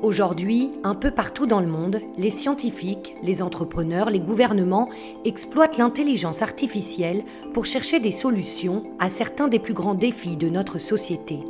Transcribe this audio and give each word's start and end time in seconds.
Aujourd'hui, 0.00 0.70
un 0.84 0.94
peu 0.94 1.10
partout 1.10 1.46
dans 1.46 1.58
le 1.58 1.66
monde, 1.66 2.00
les 2.16 2.30
scientifiques, 2.30 3.16
les 3.20 3.42
entrepreneurs, 3.42 4.10
les 4.10 4.20
gouvernements 4.20 4.88
exploitent 5.24 5.76
l'intelligence 5.76 6.40
artificielle 6.40 7.24
pour 7.52 7.66
chercher 7.66 7.98
des 7.98 8.12
solutions 8.12 8.84
à 9.00 9.08
certains 9.08 9.48
des 9.48 9.58
plus 9.58 9.74
grands 9.74 9.94
défis 9.94 10.36
de 10.36 10.48
notre 10.48 10.78
société. 10.78 11.40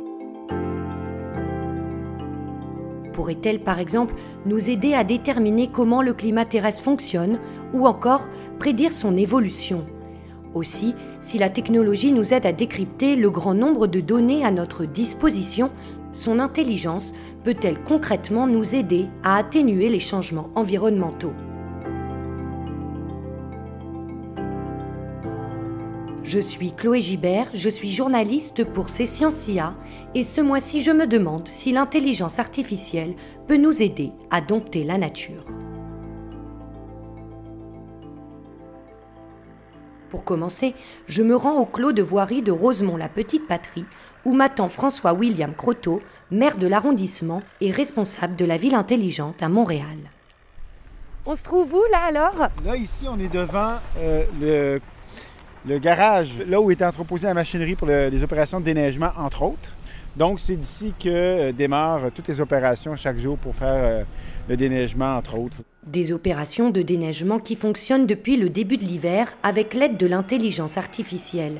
Pourrait-elle 3.13 3.59
par 3.59 3.77
exemple 3.77 4.15
nous 4.47 4.71
aider 4.71 4.95
à 4.95 5.03
déterminer 5.03 5.69
comment 5.71 6.01
le 6.01 6.15
climat 6.15 6.45
terrestre 6.45 6.81
fonctionne 6.81 7.37
ou 7.75 7.85
encore 7.85 8.23
prédire 8.57 8.93
son 8.93 9.15
évolution? 9.15 9.85
Aussi, 10.55 10.95
si 11.21 11.37
la 11.37 11.51
technologie 11.51 12.11
nous 12.11 12.33
aide 12.33 12.47
à 12.47 12.53
décrypter 12.53 13.15
le 13.15 13.29
grand 13.29 13.53
nombre 13.53 13.85
de 13.85 13.99
données 13.99 14.43
à 14.43 14.49
notre 14.49 14.85
disposition, 14.85 15.69
son 16.11 16.39
intelligence 16.39 17.13
peut-elle 17.43 17.81
concrètement 17.83 18.47
nous 18.47 18.75
aider 18.75 19.07
à 19.23 19.37
atténuer 19.37 19.89
les 19.89 19.99
changements 19.99 20.49
environnementaux 20.55 21.33
Je 26.23 26.39
suis 26.39 26.73
Chloé 26.73 27.01
Gibert, 27.01 27.47
je 27.53 27.69
suis 27.69 27.89
journaliste 27.89 28.63
pour 28.63 28.89
Sciencia 28.89 29.73
et 30.13 30.23
ce 30.23 30.41
mois-ci 30.41 30.81
je 30.81 30.91
me 30.91 31.07
demande 31.07 31.47
si 31.47 31.71
l'intelligence 31.71 32.37
artificielle 32.37 33.15
peut 33.47 33.57
nous 33.57 33.81
aider 33.81 34.11
à 34.29 34.39
dompter 34.39 34.83
la 34.83 34.99
nature. 34.99 35.43
Pour 40.11 40.23
commencer, 40.23 40.75
je 41.07 41.23
me 41.23 41.35
rends 41.35 41.59
au 41.59 41.65
clos 41.65 41.93
de 41.93 42.03
voirie 42.03 42.41
de 42.41 42.51
Rosemont-la-Petite-Patrie 42.51 43.85
où 44.25 44.33
m'attend 44.33 44.69
François 44.69 45.13
William 45.13 45.55
Croteau, 45.55 46.01
maire 46.31 46.57
de 46.57 46.67
l'arrondissement 46.67 47.41
et 47.61 47.71
responsable 47.71 48.35
de 48.35 48.45
la 48.45 48.57
ville 48.57 48.75
intelligente 48.75 49.41
à 49.41 49.49
Montréal. 49.49 49.97
On 51.25 51.35
se 51.35 51.43
trouve 51.43 51.73
où 51.73 51.83
là 51.91 52.01
alors? 52.07 52.49
Là 52.65 52.75
ici 52.75 53.05
on 53.09 53.19
est 53.19 53.31
devant 53.31 53.73
euh, 53.97 54.23
le 54.41 54.79
le 55.65 55.77
garage, 55.77 56.41
là 56.47 56.61
où 56.61 56.71
est 56.71 56.81
entreposée 56.81 57.27
la 57.27 57.33
machinerie 57.33 57.75
pour 57.75 57.87
les 57.87 58.23
opérations 58.23 58.59
de 58.59 58.65
déneigement, 58.65 59.11
entre 59.17 59.43
autres. 59.43 59.75
Donc, 60.15 60.39
c'est 60.39 60.55
d'ici 60.55 60.93
que 60.99 61.09
euh, 61.09 61.51
démarrent 61.51 62.11
toutes 62.13 62.27
les 62.27 62.41
opérations 62.41 62.95
chaque 62.95 63.19
jour 63.19 63.37
pour 63.37 63.55
faire 63.55 63.75
euh, 63.75 64.03
le 64.47 64.57
déneigement, 64.57 65.17
entre 65.17 65.37
autres. 65.37 65.57
Des 65.85 66.11
opérations 66.11 66.71
de 66.71 66.81
déneigement 66.81 67.39
qui 67.39 67.55
fonctionnent 67.55 68.07
depuis 68.07 68.37
le 68.37 68.49
début 68.49 68.77
de 68.77 68.83
l'hiver 68.83 69.27
avec 69.43 69.73
l'aide 69.73 69.97
de 69.97 70.07
l'intelligence 70.07 70.77
artificielle. 70.77 71.57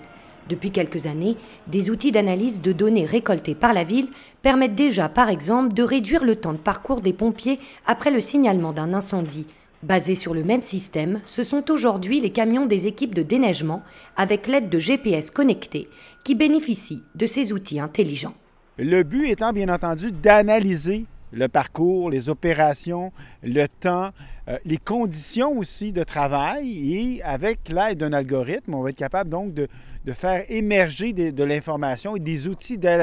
Depuis 0.49 0.71
quelques 0.71 1.05
années, 1.05 1.37
des 1.67 1.91
outils 1.91 2.11
d'analyse 2.11 2.59
de 2.61 2.71
données 2.71 3.05
récoltées 3.05 3.53
par 3.53 3.71
la 3.71 3.83
ville 3.83 4.07
permettent 4.41 4.75
déjà, 4.75 5.09
par 5.09 5.29
exemple, 5.29 5.73
de 5.73 5.83
réduire 5.83 6.23
le 6.23 6.35
temps 6.35 6.53
de 6.53 6.57
parcours 6.57 7.01
des 7.01 7.13
pompiers 7.13 7.59
après 7.85 8.11
le 8.11 8.21
signalement 8.21 8.71
d'un 8.73 8.93
incendie 8.93 9.45
Basés 9.81 10.15
sur 10.15 10.33
le 10.33 10.43
même 10.43 10.61
système, 10.61 11.21
ce 11.25 11.41
sont 11.41 11.71
aujourd'hui 11.71 12.19
les 12.19 12.31
camions 12.31 12.65
des 12.65 12.85
équipes 12.85 13.15
de 13.15 13.23
déneigement 13.23 13.81
avec 14.17 14.47
l'aide 14.47 14.67
de 14.67 14.77
GPS 14.77 15.31
connectés 15.31 15.87
qui 16.25 16.35
bénéficient 16.35 17.03
de 17.15 17.25
ces 17.25 17.53
outils 17.53 17.79
intelligents. 17.79 18.33
Le 18.77 19.03
but 19.03 19.29
étant 19.29 19.53
bien 19.53 19.69
entendu 19.69 20.11
d'analyser 20.11 21.05
le 21.31 21.47
parcours, 21.47 22.09
les 22.09 22.29
opérations, 22.29 23.11
le 23.43 23.67
temps, 23.67 24.11
euh, 24.47 24.57
les 24.65 24.77
conditions 24.77 25.57
aussi 25.57 25.91
de 25.91 26.03
travail. 26.03 26.95
Et 26.95 27.23
avec 27.23 27.69
l'aide 27.69 27.99
d'un 27.99 28.13
algorithme, 28.13 28.73
on 28.73 28.81
va 28.81 28.89
être 28.89 28.95
capable 28.95 29.29
donc 29.29 29.53
de, 29.53 29.67
faire 30.13 30.43
émerger 30.49 31.13
de, 31.13 31.43
l'information 31.43 32.15
et 32.15 32.19
des 32.19 32.47
outils 32.47 32.79
d'aide 32.79 32.99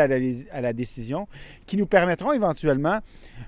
à, 0.50 0.60
la, 0.60 0.72
décision 0.72 1.28
qui 1.64 1.76
nous 1.76 1.86
permettront 1.86 2.32
éventuellement 2.32 2.98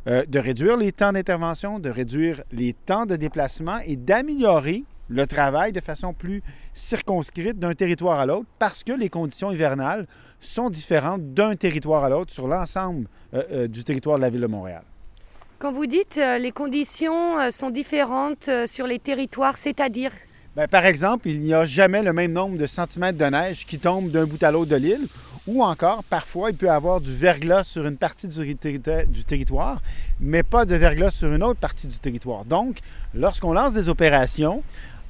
euh, 0.07 0.25
de 0.27 0.39
réduire 0.39 0.77
les 0.77 0.93
temps 0.93 1.13
d'intervention, 1.13 1.81
de 1.81 1.91
réduire 1.91 2.43
les 2.53 2.73
temps 2.73 3.05
de 3.05 3.17
déplacement 3.17 3.79
et 3.85 3.97
d'améliorer 3.97 4.85
le 5.09 5.27
travail 5.27 5.73
de 5.73 5.81
façon 5.81 6.13
plus 6.13 6.41
circonscrite 6.73 7.59
d'un 7.59 7.75
territoire 7.75 8.21
à 8.21 8.27
l'autre 8.27 8.47
parce 8.61 8.85
que 8.85 8.93
les 8.93 9.09
conditions 9.09 9.51
hivernales 9.51 10.07
sont 10.41 10.71
différentes 10.71 11.35
d'un 11.35 11.57
territoire 11.57 12.05
à 12.05 12.09
l'autre 12.09 12.33
sur 12.33 12.49
l'ensemble 12.49 13.07
euh, 13.35 13.43
euh, 13.53 13.69
du 13.69 13.85
territoire 13.85 14.17
de 14.17 14.23
la 14.23 14.31
ville 14.31 14.41
de 14.41 14.47
Montréal. 14.47 14.83
Quand 15.59 15.73
vous 15.73 15.87
dites 15.87 16.19
euh, 16.19 16.39
les 16.39 16.53
conditions 16.53 17.51
sont 17.51 17.71
différentes 17.71 18.49
sur 18.67 18.87
les 18.87 18.99
territoires, 18.99 19.57
c'est-à-dire? 19.57 20.13
Bien, 20.57 20.69
Par 20.69 20.87
exemple, 20.87 21.29
il 21.29 21.41
n'y 21.43 21.53
a 21.53 21.65
jamais 21.65 22.03
le 22.03 22.13
même 22.13 22.33
nombre 22.33 22.57
de 22.57 22.67
centimètres 22.67 23.19
de 23.19 23.25
neige 23.25 23.67
qui 23.67 23.79
tombe 23.79 24.11
d'un 24.11 24.25
bout 24.25 24.43
à 24.43 24.51
l'autre 24.53 24.71
de 24.71 24.77
l'île, 24.77 25.09
ou 25.49 25.65
encore, 25.65 26.05
parfois, 26.05 26.51
il 26.51 26.57
peut 26.57 26.67
y 26.67 26.69
avoir 26.69 27.01
du 27.01 27.13
verglas 27.13 27.65
sur 27.65 27.87
une 27.87 27.97
partie 27.97 28.29
du, 28.29 28.55
du 28.55 29.25
territoire, 29.25 29.81
mais 30.21 30.43
pas 30.43 30.67
de 30.67 30.77
verglas 30.77 31.11
sur 31.11 31.33
une 31.33 31.43
autre 31.43 31.59
partie 31.59 31.89
du 31.89 31.99
territoire. 31.99 32.45
Donc, 32.45 32.79
lorsqu'on 33.15 33.53
lance 33.53 33.73
des 33.73 33.89
opérations, 33.89 34.63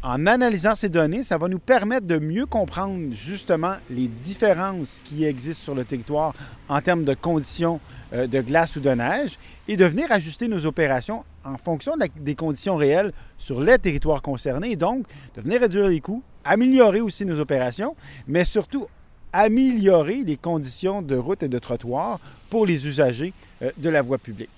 en 0.02 0.26
analysant 0.26 0.74
ces 0.74 0.88
données, 0.88 1.24
ça 1.24 1.38
va 1.38 1.48
nous 1.48 1.58
permettre 1.58 2.06
de 2.06 2.18
mieux 2.18 2.46
comprendre 2.46 3.12
justement 3.12 3.76
les 3.90 4.06
différences 4.06 5.00
qui 5.04 5.24
existent 5.24 5.64
sur 5.64 5.74
le 5.74 5.84
territoire 5.84 6.34
en 6.68 6.80
termes 6.80 7.04
de 7.04 7.14
conditions 7.14 7.80
euh, 8.12 8.28
de 8.28 8.40
glace 8.40 8.76
ou 8.76 8.80
de 8.80 8.90
neige 8.90 9.38
et 9.66 9.76
de 9.76 9.84
venir 9.84 10.10
ajuster 10.12 10.46
nos 10.46 10.64
opérations 10.66 11.24
en 11.44 11.56
fonction 11.56 11.94
des 12.16 12.34
conditions 12.34 12.76
réelles 12.76 13.12
sur 13.38 13.60
les 13.60 13.78
territoires 13.78 14.22
concernés. 14.22 14.76
Donc, 14.76 15.04
de 15.34 15.40
venir 15.42 15.60
réduire 15.60 15.88
les 15.88 16.00
coûts, 16.00 16.22
améliorer 16.44 17.00
aussi 17.00 17.24
nos 17.24 17.40
opérations, 17.40 17.96
mais 18.28 18.44
surtout 18.44 18.86
améliorer 19.32 20.22
les 20.24 20.36
conditions 20.36 21.02
de 21.02 21.16
route 21.16 21.42
et 21.42 21.48
de 21.48 21.58
trottoir 21.58 22.20
pour 22.50 22.66
les 22.66 22.86
usagers 22.86 23.32
euh, 23.62 23.72
de 23.76 23.88
la 23.88 24.02
voie 24.02 24.18
publique. 24.18 24.50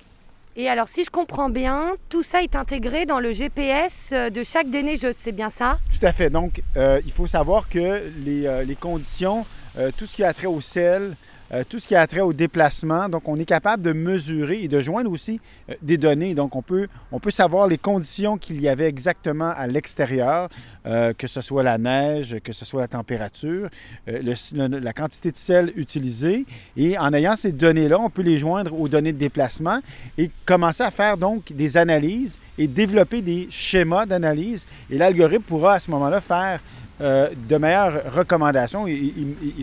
Et 0.61 0.69
alors, 0.69 0.89
si 0.89 1.05
je 1.05 1.11
comprends 1.11 1.49
bien, 1.49 1.93
tout 2.11 2.23
ça 2.23 2.43
est 2.43 2.55
intégré 2.55 3.07
dans 3.07 3.19
le 3.19 3.33
GPS 3.33 4.11
euh, 4.13 4.29
de 4.29 4.45
chaque 4.45 4.69
déneigeuse, 4.69 5.15
c'est 5.17 5.33
bien 5.33 5.49
ça? 5.49 5.79
Tout 5.91 6.07
à 6.07 6.13
fait. 6.13 6.29
Donc, 6.29 6.61
euh, 6.77 7.01
il 7.07 7.13
faut 7.13 7.27
savoir 7.27 7.67
que 7.67 8.13
les, 8.27 8.45
euh, 8.45 8.63
les 8.63 8.77
conditions, 8.77 9.47
tout 9.97 10.05
ce 10.05 10.17
qui 10.17 10.23
a 10.23 10.35
trait 10.35 10.49
au 10.49 10.61
sel, 10.61 11.17
euh, 11.53 11.65
tout 11.69 11.79
ce 11.79 11.89
qui 11.89 11.97
a 11.97 12.07
trait 12.07 12.21
au 12.21 12.33
déplacement. 12.33 13.09
Donc, 13.09 13.29
on 13.29 13.39
est 13.39 13.45
capable 13.45 13.83
de 13.83 13.93
mesurer 13.93 14.63
et 14.63 14.69
de 14.69 14.81
joindre 14.81 15.11
aussi 15.11 15.41
euh, 15.69 15.75
des 15.83 15.97
données. 15.97 16.35
Donc, 16.35 16.55
on 16.55 16.63
peut, 16.63 16.87
on 17.11 17.19
peut 17.19 17.31
savoir 17.31 17.67
les 17.67 17.79
conditions 17.79 18.39
qu'il 18.39 18.61
y 18.61 18.69
avait 18.69 18.89
exactement 18.89 19.51
à 19.51 19.67
l'extérieur, 19.67 20.49
euh, 20.87 21.13
que 21.13 21.27
ce 21.27 21.41
soit 21.41 21.63
la 21.63 21.79
neige, 21.79 22.37
que 22.45 22.53
ce 22.53 22.65
soit 22.65 22.83
la 22.83 22.89
température, 22.89 23.69
la 24.07 24.93
quantité 24.93 25.33
de 25.33 25.37
sel 25.37 25.73
utilisée. 25.77 26.47
Et 26.77 26.97
en 26.99 27.13
ayant 27.13 27.37
ces 27.37 27.53
données-là, 27.53 27.99
on 27.99 28.11
peut 28.11 28.23
les 28.23 28.39
joindre 28.39 28.79
aux 28.79 28.89
données 28.89 29.13
de 29.13 29.19
déplacement 29.19 29.81
et 30.19 30.31
commencer 30.47 30.83
à 30.83 30.91
faire 30.91 31.17
donc 31.17 31.53
des 31.53 31.77
analyses 31.77 32.39
et 32.59 32.69
développer 32.69 33.23
des 33.23 33.49
schémas 33.51 34.07
d'analyse. 34.07 34.67
Et 34.91 34.99
l'algorithme 34.99 35.43
pourra 35.43 35.75
à 35.75 35.81
ce 35.81 35.91
moment-là 35.91 36.21
faire 36.21 36.61
euh, 37.01 37.31
de 37.49 37.57
meilleures 37.57 38.13
recommandations 38.13 38.87
et, 38.87 39.15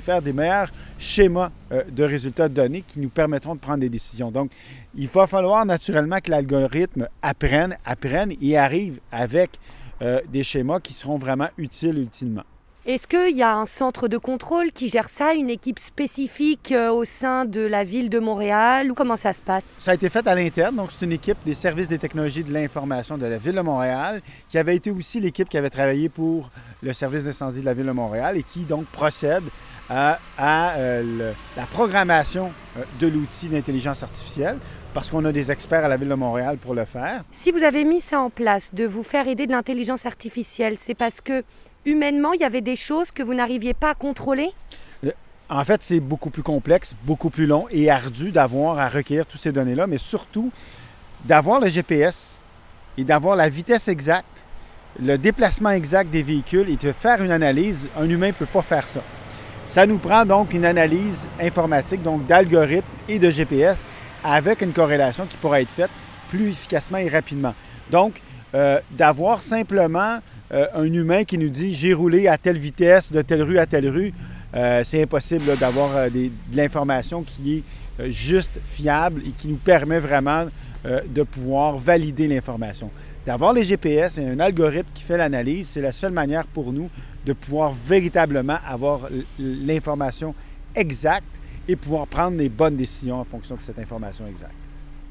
faire 0.01 0.21
des 0.23 0.33
meilleurs 0.33 0.71
schémas 0.97 1.51
euh, 1.71 1.83
de 1.87 2.03
résultats 2.03 2.49
de 2.49 2.53
données 2.55 2.81
qui 2.81 2.99
nous 2.99 3.09
permettront 3.09 3.53
de 3.53 3.59
prendre 3.59 3.79
des 3.79 3.89
décisions. 3.89 4.31
Donc, 4.31 4.49
il 4.95 5.07
va 5.07 5.27
falloir 5.27 5.63
naturellement 5.63 6.17
que 6.17 6.31
l'algorithme 6.31 7.07
apprenne, 7.21 7.77
apprenne 7.85 8.33
et 8.41 8.57
arrive 8.57 8.99
avec 9.11 9.59
euh, 10.01 10.19
des 10.29 10.41
schémas 10.41 10.79
qui 10.79 10.93
seront 10.93 11.17
vraiment 11.17 11.49
utiles 11.57 11.99
ultimement. 11.99 12.43
Est-ce 12.87 13.05
qu'il 13.05 13.35
y 13.35 13.43
a 13.43 13.53
un 13.53 13.65
centre 13.65 14.07
de 14.07 14.17
contrôle 14.17 14.71
qui 14.71 14.87
gère 14.87 15.09
ça, 15.09 15.33
une 15.33 15.49
équipe 15.49 15.77
spécifique 15.77 16.71
euh, 16.71 16.89
au 16.89 17.03
sein 17.03 17.43
de 17.43 17.59
la 17.59 17.83
ville 17.83 18.09
de 18.09 18.17
Montréal 18.17 18.89
ou 18.89 18.93
comment 18.93 19.17
ça 19.17 19.33
se 19.33 19.41
passe? 19.41 19.65
Ça 19.77 19.91
a 19.91 19.93
été 19.93 20.09
fait 20.09 20.25
à 20.25 20.33
l'interne, 20.33 20.77
donc 20.77 20.93
c'est 20.93 21.03
une 21.03 21.11
équipe 21.11 21.35
des 21.45 21.53
services 21.53 21.89
des 21.89 21.97
technologies 21.97 22.45
de 22.45 22.53
l'information 22.53 23.17
de 23.17 23.25
la 23.25 23.39
ville 23.39 23.55
de 23.55 23.61
Montréal 23.61 24.21
qui 24.47 24.57
avait 24.57 24.77
été 24.77 24.89
aussi 24.89 25.19
l'équipe 25.19 25.49
qui 25.49 25.57
avait 25.57 25.69
travaillé 25.69 26.07
pour 26.07 26.49
le 26.81 26.93
service 26.93 27.25
d'incendie 27.25 27.59
de 27.59 27.65
la 27.65 27.73
ville 27.73 27.87
de 27.87 27.91
Montréal 27.91 28.37
et 28.37 28.43
qui 28.43 28.61
donc 28.61 28.85
procède 28.85 29.43
à, 29.89 30.17
euh, 30.39 31.33
la 31.57 31.65
programmation 31.65 32.51
euh, 32.77 32.83
de 33.01 33.07
l'outil 33.07 33.49
d'intelligence 33.49 34.01
artificielle 34.01 34.59
parce 34.93 35.09
qu'on 35.09 35.25
a 35.25 35.33
des 35.33 35.51
experts 35.51 35.83
à 35.83 35.89
la 35.89 35.97
Ville 35.97 36.09
de 36.09 36.15
Montréal 36.15 36.57
pour 36.57 36.73
le 36.73 36.85
faire. 36.85 37.23
Si 37.31 37.51
vous 37.51 37.63
avez 37.63 37.83
mis 37.83 38.01
ça 38.01 38.19
en 38.19 38.29
place, 38.29 38.73
de 38.73 38.85
vous 38.85 39.03
faire 39.03 39.27
aider 39.27 39.45
de 39.45 39.51
l'intelligence 39.51 40.05
artificielle, 40.05 40.77
c'est 40.79 40.95
parce 40.95 41.21
que 41.21 41.43
humainement, 41.85 42.33
il 42.33 42.41
y 42.41 42.43
avait 42.43 42.61
des 42.61 42.75
choses 42.75 43.11
que 43.11 43.23
vous 43.23 43.33
n'arriviez 43.33 43.73
pas 43.73 43.91
à 43.91 43.95
contrôler? 43.95 44.51
Euh, 45.03 45.11
en 45.49 45.63
fait, 45.63 45.81
c'est 45.81 45.99
beaucoup 45.99 46.29
plus 46.29 46.43
complexe, 46.43 46.95
beaucoup 47.03 47.29
plus 47.29 47.45
long 47.45 47.67
et 47.71 47.89
ardu 47.89 48.31
d'avoir 48.31 48.79
à 48.79 48.89
recueillir 48.89 49.25
toutes 49.25 49.41
ces 49.41 49.51
données-là, 49.51 49.87
mais 49.87 49.97
surtout 49.97 50.51
d'avoir 51.25 51.59
le 51.59 51.67
GPS 51.67 52.39
et 52.97 53.03
d'avoir 53.03 53.35
la 53.35 53.49
vitesse 53.49 53.87
exacte, 53.87 54.43
le 55.01 55.17
déplacement 55.17 55.69
exact 55.71 56.09
des 56.09 56.23
véhicules 56.23 56.69
et 56.69 56.75
de 56.75 56.91
faire 56.91 57.23
une 57.23 57.31
analyse. 57.31 57.87
Un 57.97 58.09
humain 58.09 58.27
ne 58.27 58.33
peut 58.33 58.45
pas 58.45 58.61
faire 58.61 58.87
ça. 58.87 59.01
Ça 59.65 59.85
nous 59.85 59.97
prend 59.97 60.25
donc 60.25 60.53
une 60.53 60.65
analyse 60.65 61.27
informatique, 61.41 62.01
donc 62.01 62.25
d'algorithmes 62.25 62.87
et 63.09 63.19
de 63.19 63.29
GPS, 63.29 63.85
avec 64.23 64.61
une 64.61 64.71
corrélation 64.71 65.25
qui 65.25 65.37
pourra 65.37 65.61
être 65.61 65.69
faite 65.69 65.91
plus 66.29 66.49
efficacement 66.49 66.97
et 66.97 67.09
rapidement. 67.09 67.53
Donc, 67.91 68.21
euh, 68.55 68.79
d'avoir 68.91 69.41
simplement 69.41 70.19
euh, 70.51 70.67
un 70.73 70.85
humain 70.85 71.23
qui 71.25 71.37
nous 71.37 71.49
dit 71.49 71.73
j'ai 71.73 71.93
roulé 71.93 72.27
à 72.27 72.37
telle 72.37 72.57
vitesse, 72.57 73.11
de 73.11 73.21
telle 73.21 73.41
rue 73.41 73.59
à 73.59 73.65
telle 73.65 73.89
rue, 73.89 74.13
euh, 74.55 74.81
c'est 74.83 75.01
impossible 75.01 75.57
d'avoir 75.59 75.95
euh, 75.95 76.09
de 76.09 76.29
l'information 76.53 77.23
qui 77.23 77.57
est 77.99 78.11
juste, 78.11 78.61
fiable 78.63 79.21
et 79.25 79.31
qui 79.31 79.47
nous 79.47 79.57
permet 79.57 79.99
vraiment 79.99 80.45
de 80.85 81.23
pouvoir 81.23 81.77
valider 81.77 82.27
l'information. 82.27 82.91
D'avoir 83.25 83.53
les 83.53 83.63
GPS 83.63 84.19
et 84.19 84.25
un 84.25 84.39
algorithme 84.39 84.87
qui 84.93 85.01
fait 85.01 85.17
l'analyse, 85.17 85.67
c'est 85.67 85.81
la 85.81 85.91
seule 85.91 86.11
manière 86.11 86.45
pour 86.45 86.71
nous 86.71 86.91
de 87.25 87.33
pouvoir 87.33 87.73
véritablement 87.73 88.59
avoir 88.65 89.09
l'information 89.39 90.35
exacte 90.75 91.25
et 91.67 91.75
pouvoir 91.75 92.05
prendre 92.05 92.37
les 92.37 92.49
bonnes 92.49 92.77
décisions 92.77 93.19
en 93.19 93.25
fonction 93.25 93.55
de 93.55 93.61
cette 93.61 93.79
information 93.79 94.27
exacte. 94.27 94.66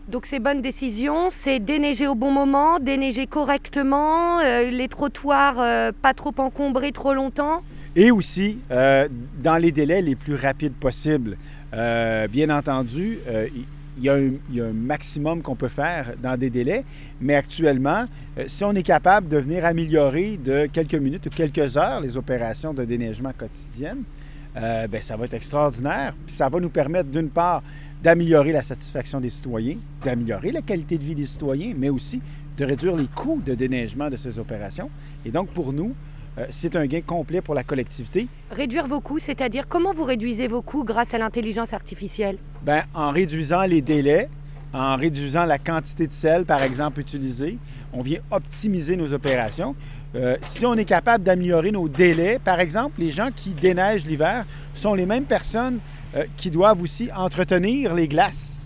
Donc 0.09 0.25
ces 0.25 0.39
bonnes 0.39 0.63
décisions, 0.63 1.31
c'est 1.31 1.59
déneiger 1.59 2.07
au 2.07 2.15
bon 2.15 2.31
moment, 2.31 2.79
déneiger 2.79 3.27
correctement, 3.27 4.39
euh, 4.39 4.71
les 4.71 4.87
trottoirs 4.87 5.57
euh, 5.59 5.91
pas 6.01 6.15
trop 6.15 6.33
encombrés 6.39 6.93
trop 6.93 7.13
longtemps. 7.13 7.63
Et 7.97 8.13
aussi 8.13 8.59
euh, 8.71 9.09
dans 9.43 9.57
les 9.57 9.73
délais 9.73 10.03
les 10.03 10.15
plus 10.15 10.37
rapides 10.37 10.75
possibles. 10.75 11.37
bien 11.73 12.51
entendu, 12.51 13.19
il 13.99 14.05
y, 14.05 14.09
a 14.09 14.15
un, 14.15 14.73
maximum 14.73 15.43
qu'on 15.43 15.57
peut 15.57 15.69
faire 15.69 16.13
dans 16.23 16.39
des 16.39 16.51
délais, 16.51 16.85
mais 17.21 17.35
actuellement, 17.35 18.07
si 18.47 18.65
on 18.65 18.73
est 18.75 18.85
capable 18.85 19.29
de 19.29 19.39
venir 19.39 19.65
améliorer 19.65 20.37
de 20.37 20.67
quelques 20.73 20.95
minutes 20.95 21.27
ou 21.27 21.31
quelques 21.31 21.77
heures 21.77 22.01
les 22.01 22.17
opérations 22.17 22.73
de 22.73 22.85
déneigement 22.85 23.33
quotidiennes, 23.37 24.05
ben, 24.55 25.03
ça 25.03 25.17
va 25.17 25.25
être 25.25 25.35
extraordinaire. 25.35 26.15
Puis 26.27 26.35
ça 26.35 26.49
va 26.49 26.61
nous 26.61 26.71
permettre, 26.71 27.09
d'une 27.11 27.31
part, 27.31 27.63
d'améliorer 28.07 28.53
la 28.53 28.63
satisfaction 28.63 29.19
des 29.19 29.29
citoyens, 29.29 29.75
d'améliorer 30.05 30.53
la 30.53 30.63
qualité 30.63 30.97
de 30.97 31.03
vie 31.03 31.17
des 31.17 31.27
citoyens, 31.27 31.75
mais 31.77 31.89
aussi 31.89 32.21
de 32.57 32.65
réduire 32.65 32.95
les 32.95 33.09
coûts 33.09 33.43
de 33.45 33.53
déneigement 33.57 34.09
de 34.09 34.15
ces 34.15 34.39
opérations. 34.39 34.91
Et 35.25 35.33
donc, 35.33 35.49
pour 35.49 35.73
nous, 35.73 35.93
euh, 36.39 36.47
c'est 36.51 36.77
un 36.77 36.87
gain 36.87 37.01
complet 37.01 37.41
pour 37.41 37.53
la 37.57 37.65
collectivité. 37.65 38.29
Réduire 38.53 38.87
vos 38.87 39.01
coûts, 39.01 39.19
c'est-à-dire 39.19 39.67
comment 39.67 39.93
vous 39.93 40.05
réduisez 40.05 40.47
vos 40.47 40.63
coûts 40.63 40.85
grâce 40.85 41.15
à 41.15 41.19
l'intelligence 41.19 41.73
artificielle? 41.73 42.39
Bien, 42.63 42.85
en 42.95 43.11
réduisant 43.11 43.63
les 43.63 43.83
délais, 43.83 44.29
en 44.73 44.95
réduisant 44.95 45.45
la 45.45 45.59
quantité 45.59 46.07
de 46.07 46.13
sel, 46.13 46.45
par 46.45 46.63
exemple, 46.63 47.01
utilisée, 47.01 47.59
on 47.93 48.03
vient 48.03 48.21
optimiser 48.31 48.97
nos 48.97 49.13
opérations. 49.15 49.75
Euh, 50.15 50.37
si 50.43 50.65
on 50.65 50.75
est 50.75 50.85
capable 50.85 51.25
d'améliorer 51.25 51.73
nos 51.73 51.89
délais, 51.89 52.39
par 52.39 52.61
exemple, 52.61 53.01
les 53.01 53.11
gens 53.11 53.31
qui 53.35 53.51
déneigent 53.51 54.07
l'hiver 54.07 54.47
sont 54.75 54.95
les 54.95 55.07
mêmes 55.07 55.25
personnes 55.25 55.81
euh, 56.17 56.25
qui 56.37 56.51
doivent 56.51 56.81
aussi 56.83 57.11
entretenir 57.15 57.95
les 57.95 58.09
glaces 58.09 58.63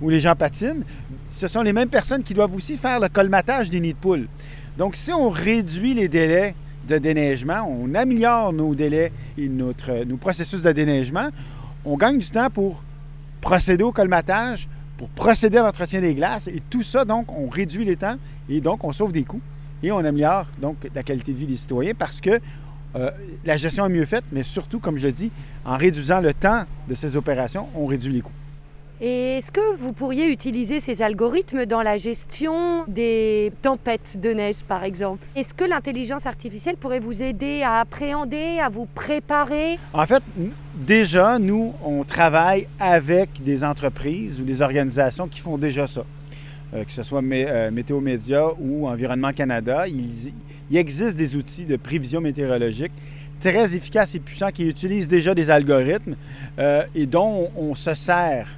où 0.00 0.10
les 0.10 0.20
gens 0.20 0.36
patinent. 0.36 0.84
Ce 1.30 1.48
sont 1.48 1.62
les 1.62 1.72
mêmes 1.72 1.88
personnes 1.88 2.22
qui 2.22 2.34
doivent 2.34 2.54
aussi 2.54 2.76
faire 2.76 3.00
le 3.00 3.08
colmatage 3.08 3.70
des 3.70 3.80
nids 3.80 3.94
de 3.94 3.98
poules. 3.98 4.28
Donc, 4.76 4.96
si 4.96 5.10
on 5.12 5.30
réduit 5.30 5.94
les 5.94 6.08
délais 6.08 6.54
de 6.86 6.98
déneigement, 6.98 7.66
on 7.66 7.94
améliore 7.94 8.52
nos 8.52 8.74
délais 8.74 9.12
et 9.38 9.48
notre, 9.48 10.04
nos 10.04 10.16
processus 10.16 10.60
de 10.60 10.72
déneigement, 10.72 11.28
on 11.84 11.96
gagne 11.96 12.18
du 12.18 12.28
temps 12.28 12.50
pour 12.50 12.82
procéder 13.40 13.84
au 13.84 13.92
colmatage, 13.92 14.68
pour 14.98 15.08
procéder 15.08 15.58
à 15.58 15.62
l'entretien 15.62 16.00
des 16.00 16.14
glaces. 16.14 16.48
Et 16.48 16.60
tout 16.68 16.82
ça, 16.82 17.04
donc, 17.04 17.32
on 17.32 17.48
réduit 17.48 17.84
les 17.84 17.96
temps 17.96 18.16
et 18.48 18.60
donc 18.60 18.84
on 18.84 18.92
sauve 18.92 19.12
des 19.12 19.24
coûts 19.24 19.40
et 19.82 19.90
on 19.90 19.98
améliore 19.98 20.46
donc 20.60 20.76
la 20.94 21.02
qualité 21.02 21.32
de 21.32 21.38
vie 21.38 21.46
des 21.46 21.56
citoyens 21.56 21.94
parce 21.98 22.20
que 22.20 22.40
euh, 22.96 23.10
la 23.44 23.56
gestion 23.56 23.86
est 23.86 23.90
mieux 23.90 24.04
faite, 24.04 24.24
mais 24.32 24.42
surtout, 24.42 24.78
comme 24.78 24.98
je 24.98 25.06
le 25.06 25.12
dis, 25.12 25.30
en 25.64 25.76
réduisant 25.76 26.20
le 26.20 26.34
temps 26.34 26.64
de 26.88 26.94
ces 26.94 27.16
opérations, 27.16 27.68
on 27.74 27.86
réduit 27.86 28.12
les 28.12 28.20
coûts. 28.20 28.32
Et 29.04 29.38
est-ce 29.38 29.50
que 29.50 29.76
vous 29.78 29.92
pourriez 29.92 30.30
utiliser 30.30 30.78
ces 30.78 31.02
algorithmes 31.02 31.66
dans 31.66 31.82
la 31.82 31.96
gestion 31.96 32.84
des 32.86 33.52
tempêtes 33.60 34.20
de 34.20 34.30
neige, 34.30 34.58
par 34.68 34.84
exemple? 34.84 35.26
Est-ce 35.34 35.54
que 35.54 35.64
l'intelligence 35.64 36.24
artificielle 36.24 36.76
pourrait 36.76 37.00
vous 37.00 37.20
aider 37.20 37.62
à 37.62 37.80
appréhender, 37.80 38.60
à 38.60 38.68
vous 38.68 38.86
préparer? 38.86 39.80
En 39.92 40.06
fait, 40.06 40.22
déjà, 40.76 41.40
nous, 41.40 41.74
on 41.84 42.04
travaille 42.04 42.68
avec 42.78 43.42
des 43.42 43.64
entreprises 43.64 44.40
ou 44.40 44.44
des 44.44 44.62
organisations 44.62 45.26
qui 45.26 45.40
font 45.40 45.58
déjà 45.58 45.88
ça. 45.88 46.04
Euh, 46.72 46.84
que 46.84 46.92
ce 46.92 47.02
soit 47.02 47.22
euh, 47.22 47.70
Météo 47.72 48.00
Média 48.00 48.46
ou 48.60 48.86
Environnement 48.86 49.32
Canada, 49.32 49.88
il, 50.70 50.76
existe 50.76 51.16
des 51.16 51.36
outils 51.36 51.64
de 51.64 51.76
prévision 51.76 52.20
météorologique 52.20 52.92
très 53.40 53.74
efficaces 53.74 54.14
et 54.14 54.20
puissants 54.20 54.50
qui 54.50 54.68
utilisent 54.68 55.08
déjà 55.08 55.34
des 55.34 55.50
algorithmes 55.50 56.14
euh, 56.58 56.84
et 56.94 57.06
dont 57.06 57.50
on, 57.56 57.74
se 57.74 57.94
sert 57.94 58.48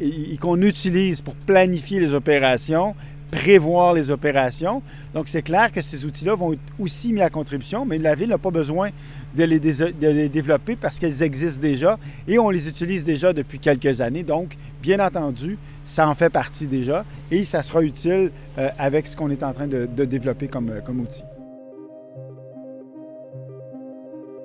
et, 0.00 0.36
qu'on 0.36 0.60
utilise 0.60 1.22
pour 1.22 1.34
planifier 1.34 2.00
les 2.00 2.12
opérations, 2.12 2.94
prévoir 3.30 3.94
les 3.94 4.10
opérations. 4.10 4.82
Donc, 5.14 5.28
c'est 5.28 5.42
clair 5.42 5.72
que 5.72 5.80
ces 5.80 6.04
outils-là 6.04 6.34
vont 6.34 6.52
être 6.52 6.60
aussi 6.78 7.12
mis 7.12 7.22
à 7.22 7.30
contribution, 7.30 7.84
mais 7.84 7.98
la 7.98 8.14
Ville 8.14 8.28
n'a 8.28 8.38
pas 8.38 8.50
besoin 8.50 8.90
de 9.34 9.44
les, 9.44 10.28
développer 10.28 10.76
parce 10.76 10.98
qu'elles 10.98 11.22
existent 11.22 11.62
déjà 11.62 11.98
et 12.26 12.38
on 12.38 12.50
les 12.50 12.68
utilise 12.68 13.04
déjà 13.04 13.32
depuis 13.32 13.58
quelques 13.58 14.00
années. 14.00 14.22
Donc, 14.22 14.56
bien 14.82 15.04
entendu, 15.04 15.56
ça 15.86 16.08
en 16.08 16.14
fait 16.14 16.30
partie 16.30 16.66
déjà 16.66 17.04
et 17.30 17.44
ça 17.44 17.62
sera 17.62 17.82
utile 17.82 18.30
euh, 18.58 18.68
avec 18.78 19.06
ce 19.06 19.16
qu'on 19.16 19.30
est 19.30 19.42
en 19.42 19.52
train 19.52 19.66
de, 19.66 19.86
développer 19.86 20.48
comme, 20.48 20.70
euh, 20.70 20.80
comme 20.80 21.00
outil. 21.00 21.22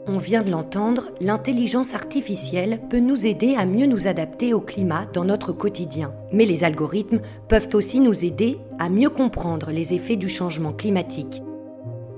On 0.07 0.19
vient 0.19 0.43
de 0.43 0.51
l'entendre, 0.51 1.09
l'intelligence 1.19 1.95
artificielle 1.95 2.79
peut 2.89 2.99
nous 2.99 3.25
aider 3.25 3.55
à 3.55 3.65
mieux 3.65 3.87
nous 3.87 4.07
adapter 4.07 4.53
au 4.53 4.61
climat 4.61 5.07
dans 5.13 5.25
notre 5.25 5.51
quotidien. 5.51 6.13
Mais 6.31 6.45
les 6.45 6.63
algorithmes 6.63 7.21
peuvent 7.47 7.69
aussi 7.73 7.99
nous 7.99 8.23
aider 8.23 8.59
à 8.77 8.89
mieux 8.89 9.09
comprendre 9.09 9.71
les 9.71 9.93
effets 9.93 10.15
du 10.15 10.29
changement 10.29 10.73
climatique 10.73 11.41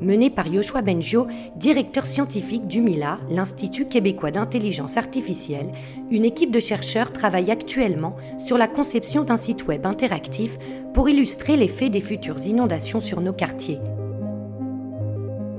menée 0.01 0.29
par 0.29 0.47
Yoshua 0.47 0.81
Benjo, 0.81 1.27
directeur 1.55 2.05
scientifique 2.05 2.67
du 2.67 2.81
MILA, 2.81 3.19
l'Institut 3.29 3.87
québécois 3.87 4.31
d'intelligence 4.31 4.97
artificielle, 4.97 5.71
une 6.11 6.25
équipe 6.25 6.51
de 6.51 6.59
chercheurs 6.59 7.11
travaille 7.11 7.51
actuellement 7.51 8.15
sur 8.43 8.57
la 8.57 8.67
conception 8.67 9.23
d'un 9.23 9.37
site 9.37 9.67
web 9.67 9.85
interactif 9.85 10.57
pour 10.93 11.09
illustrer 11.09 11.57
l'effet 11.57 11.89
des 11.89 12.01
futures 12.01 12.45
inondations 12.45 12.99
sur 12.99 13.21
nos 13.21 13.33
quartiers. 13.33 13.79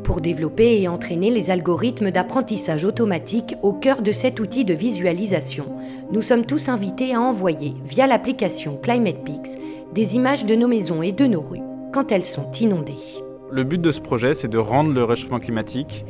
Pour 0.08 0.22
développer 0.22 0.80
et 0.80 0.88
entraîner 0.88 1.28
les 1.28 1.50
algorithmes 1.50 2.10
d'apprentissage 2.10 2.86
automatique 2.86 3.56
au 3.62 3.74
cœur 3.74 4.00
de 4.00 4.10
cet 4.10 4.40
outil 4.40 4.64
de 4.64 4.72
visualisation, 4.72 5.66
nous 6.10 6.22
sommes 6.22 6.46
tous 6.46 6.70
invités 6.70 7.14
à 7.14 7.20
envoyer, 7.20 7.74
via 7.84 8.06
l'application 8.06 8.78
ClimatePix, 8.82 9.58
des 9.92 10.16
images 10.16 10.46
de 10.46 10.54
nos 10.54 10.66
maisons 10.66 11.02
et 11.02 11.12
de 11.12 11.26
nos 11.26 11.42
rues 11.42 11.60
quand 11.92 12.10
elles 12.10 12.24
sont 12.24 12.50
inondées. 12.52 13.20
Le 13.52 13.64
but 13.64 13.82
de 13.82 13.92
ce 13.92 14.00
projet, 14.00 14.32
c'est 14.32 14.48
de 14.48 14.56
rendre 14.56 14.94
le 14.94 15.04
réchauffement 15.04 15.40
climatique 15.40 16.06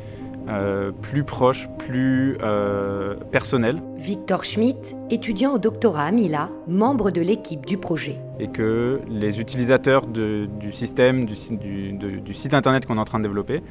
euh, 0.49 0.93
plus 0.93 1.25
proche, 1.25 1.69
plus 1.79 2.39
euh, 2.43 3.15
personnel. 3.31 3.83
Victor 3.99 4.45
Schmitt, 4.45 4.97
étudiant 5.11 5.53
au 5.53 5.59
doctorat 5.59 6.05
à 6.05 6.11
Mila, 6.11 6.49
membre 6.67 7.11
de 7.11 7.21
l'équipe 7.21 7.67
du 7.67 7.77
projet. 7.77 8.17
Et 8.41 8.49
que 8.49 9.01
les 9.11 9.41
utilisateurs 9.41 10.07
du 10.07 10.73
système, 10.73 11.27
du, 11.27 12.35
site 12.35 12.55
internet 12.55 12.87
qu'on 12.87 12.97
est 12.97 13.01
en 13.01 13.05
train 13.05 13.19
de 13.19 13.25
développer, 13.25 13.63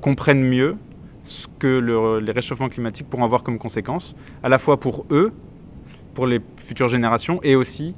comprennent 0.00 0.42
mieux 0.42 0.76
ce 1.22 1.46
que 1.58 1.78
le, 1.78 2.20
les 2.20 2.32
réchauffements 2.32 2.68
climatiques 2.68 3.08
pourront 3.08 3.24
avoir 3.24 3.42
comme 3.42 3.58
conséquences, 3.58 4.14
à 4.42 4.48
la 4.48 4.58
fois 4.58 4.78
pour 4.78 5.06
eux, 5.10 5.32
pour 6.14 6.26
les 6.26 6.40
futures 6.56 6.88
générations, 6.88 7.40
et 7.42 7.56
aussi 7.56 7.94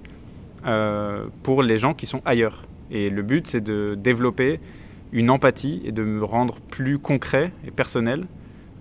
euh, 0.67 1.27
pour 1.43 1.63
les 1.63 1.79
gens 1.79 1.95
qui 1.95 2.07
sont 2.07 2.21
ailleurs. 2.25 2.65
Et 2.91 3.11
le 3.11 3.23
but, 3.23 3.47
c'est 3.47 3.61
de 3.61 3.97
développer 3.97 4.61
une 5.13 5.31
empathie 5.31 5.81
et 5.85 5.93
de 5.93 6.03
me 6.03 6.25
rendre 6.25 6.59
plus 6.61 6.99
concret 6.99 7.53
et 7.67 7.71
personnel 7.71 8.27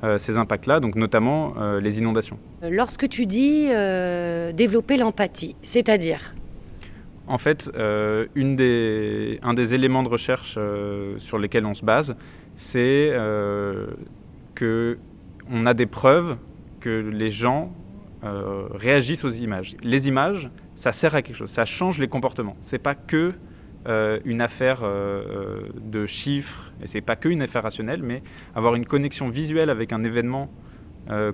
euh, 0.03 0.19
ces 0.19 0.37
impacts-là, 0.37 0.79
donc 0.79 0.95
notamment 0.95 1.55
euh, 1.57 1.79
les 1.79 1.97
inondations. 1.97 2.37
Lorsque 2.61 3.09
tu 3.09 3.25
dis 3.25 3.67
euh, 3.69 4.51
développer 4.51 4.95
l'empathie, 4.95 5.55
c'est-à-dire? 5.63 6.35
En 7.25 7.39
fait, 7.39 7.69
une 8.35 8.55
des, 8.55 9.39
un 9.43 9.53
des 9.53 9.73
éléments 9.73 10.01
de 10.01 10.07
recherche 10.07 10.57
sur 11.17 11.37
lesquels 11.37 11.65
on 11.65 11.73
se 11.73 11.83
base, 11.83 12.15
c'est 12.55 13.11
que 14.55 14.97
on 15.51 15.65
a 15.65 15.73
des 15.73 15.87
preuves 15.87 16.37
que 16.79 17.09
les 17.11 17.29
gens 17.29 17.73
réagissent 18.23 19.25
aux 19.25 19.29
images. 19.29 19.75
Les 19.83 20.07
images, 20.07 20.49
ça 20.77 20.93
sert 20.93 21.15
à 21.15 21.21
quelque 21.21 21.35
chose, 21.35 21.49
ça 21.49 21.65
change 21.65 21.99
les 21.99 22.07
comportements. 22.07 22.55
C'est 22.61 22.81
pas 22.81 22.95
que 22.95 23.33
euh, 23.87 24.19
une 24.25 24.41
affaire 24.41 24.81
euh, 24.83 24.87
euh, 24.89 25.61
de 25.81 26.05
chiffres, 26.05 26.73
et 26.83 26.87
c'est 26.87 26.99
pas 26.99 27.15
que 27.15 27.29
une 27.29 27.41
affaire 27.41 27.63
rationnelle, 27.63 28.03
mais 28.03 28.21
avoir 28.53 28.75
une 28.75 28.85
connexion 28.85 29.29
visuelle 29.29 29.69
avec 29.69 29.93
un 29.93 30.03
événement 30.03 30.49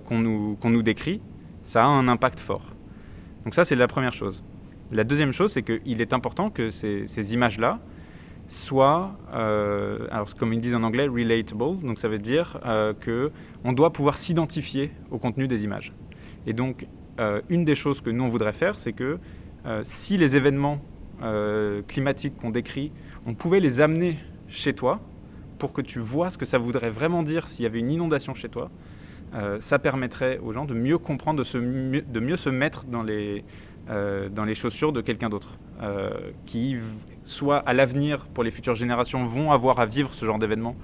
qu'on 0.06 0.20
nous, 0.20 0.56
nous 0.64 0.84
décrit, 0.84 1.20
ça 1.64 1.84
a 1.84 1.88
un 1.88 2.08
impact 2.08 2.40
fort. 2.40 2.76
Donc 3.44 3.56
ça, 3.56 3.66
c'est 3.66 3.76
la 3.76 3.88
première 3.88 4.14
chose. 4.14 4.44
La 4.92 5.04
deuxième 5.04 5.32
chose, 5.32 5.52
c'est 5.52 5.64
qu'il 5.64 6.00
est 6.00 6.14
important 6.14 6.52
que 6.52 6.70
ces, 6.70 7.08
ces 7.08 7.34
images-là 7.34 7.80
soient, 8.48 9.18
alors 9.32 10.28
comme 10.38 10.54
ils 10.54 10.62
disent 10.62 10.76
en 10.76 10.84
anglais, 10.84 11.08
relatable, 11.08 11.80
donc 11.80 11.98
ça 11.98 12.08
veut 12.08 12.20
dire 12.20 12.60
que 13.00 13.32
on 13.64 13.74
doit 13.74 13.92
pouvoir 13.92 14.18
s'identifier 14.18 14.92
au 15.10 15.18
contenu 15.18 15.48
des 15.48 15.64
images. 15.64 15.92
Et 16.46 16.54
donc, 16.54 16.86
une 17.50 17.66
des 17.66 17.74
choses 17.74 18.00
que 18.00 18.12
nous, 18.12 18.24
on 18.24 18.30
voudrait 18.30 18.54
faire, 18.54 18.78
c'est 18.78 18.94
que 18.94 19.18
si 19.84 20.18
les 20.18 20.36
événements 20.36 20.80
euh, 21.22 21.82
climatiques 21.88 22.36
qu'on 22.38 22.50
décrit, 22.50 22.92
on 23.26 23.34
pouvait 23.34 23.60
les 23.60 23.82
amener 23.82 24.18
chez 24.48 24.74
toi 24.74 25.00
pour 25.60 25.74
que 25.74 25.82
tu 25.82 26.00
vois 26.00 26.30
ce 26.30 26.38
que 26.38 26.46
ça 26.46 26.58
voudrait 26.58 26.90
vraiment 26.90 27.24
dire 27.24 27.48
s'il 27.48 27.64
y 27.64 27.66
avait 27.66 27.80
une 27.80 27.92
inondation 27.92 28.34
chez 28.34 28.50
toi. 28.50 28.70
ça 29.60 29.80
permettrait 29.80 30.38
aux 30.40 30.52
gens 30.54 30.66
de 30.66 30.74
mieux 30.74 30.98
comprendre, 30.98 31.44
de, 31.44 32.20
mieux 32.20 32.38
se 32.38 32.50
mettre 32.50 32.86
dans 32.86 33.02
les, 33.02 33.44
dans 33.88 34.44
les 34.46 34.56
chaussures 34.56 34.92
de 34.92 35.00
quelqu'un 35.02 35.30
d'autre, 35.30 35.58
qui 36.46 36.78
soit 37.26 37.60
à 37.60 37.74
l'avenir 37.74 38.26
pour 38.34 38.44
les 38.44 38.52
futures 38.52 38.76
générations 38.76 39.26
vont 39.26 39.52
avoir 39.52 39.80
à 39.80 39.86
vivre 39.86 40.14
ce 40.14 40.26
genre 40.26 40.38
d'événement 40.38 40.76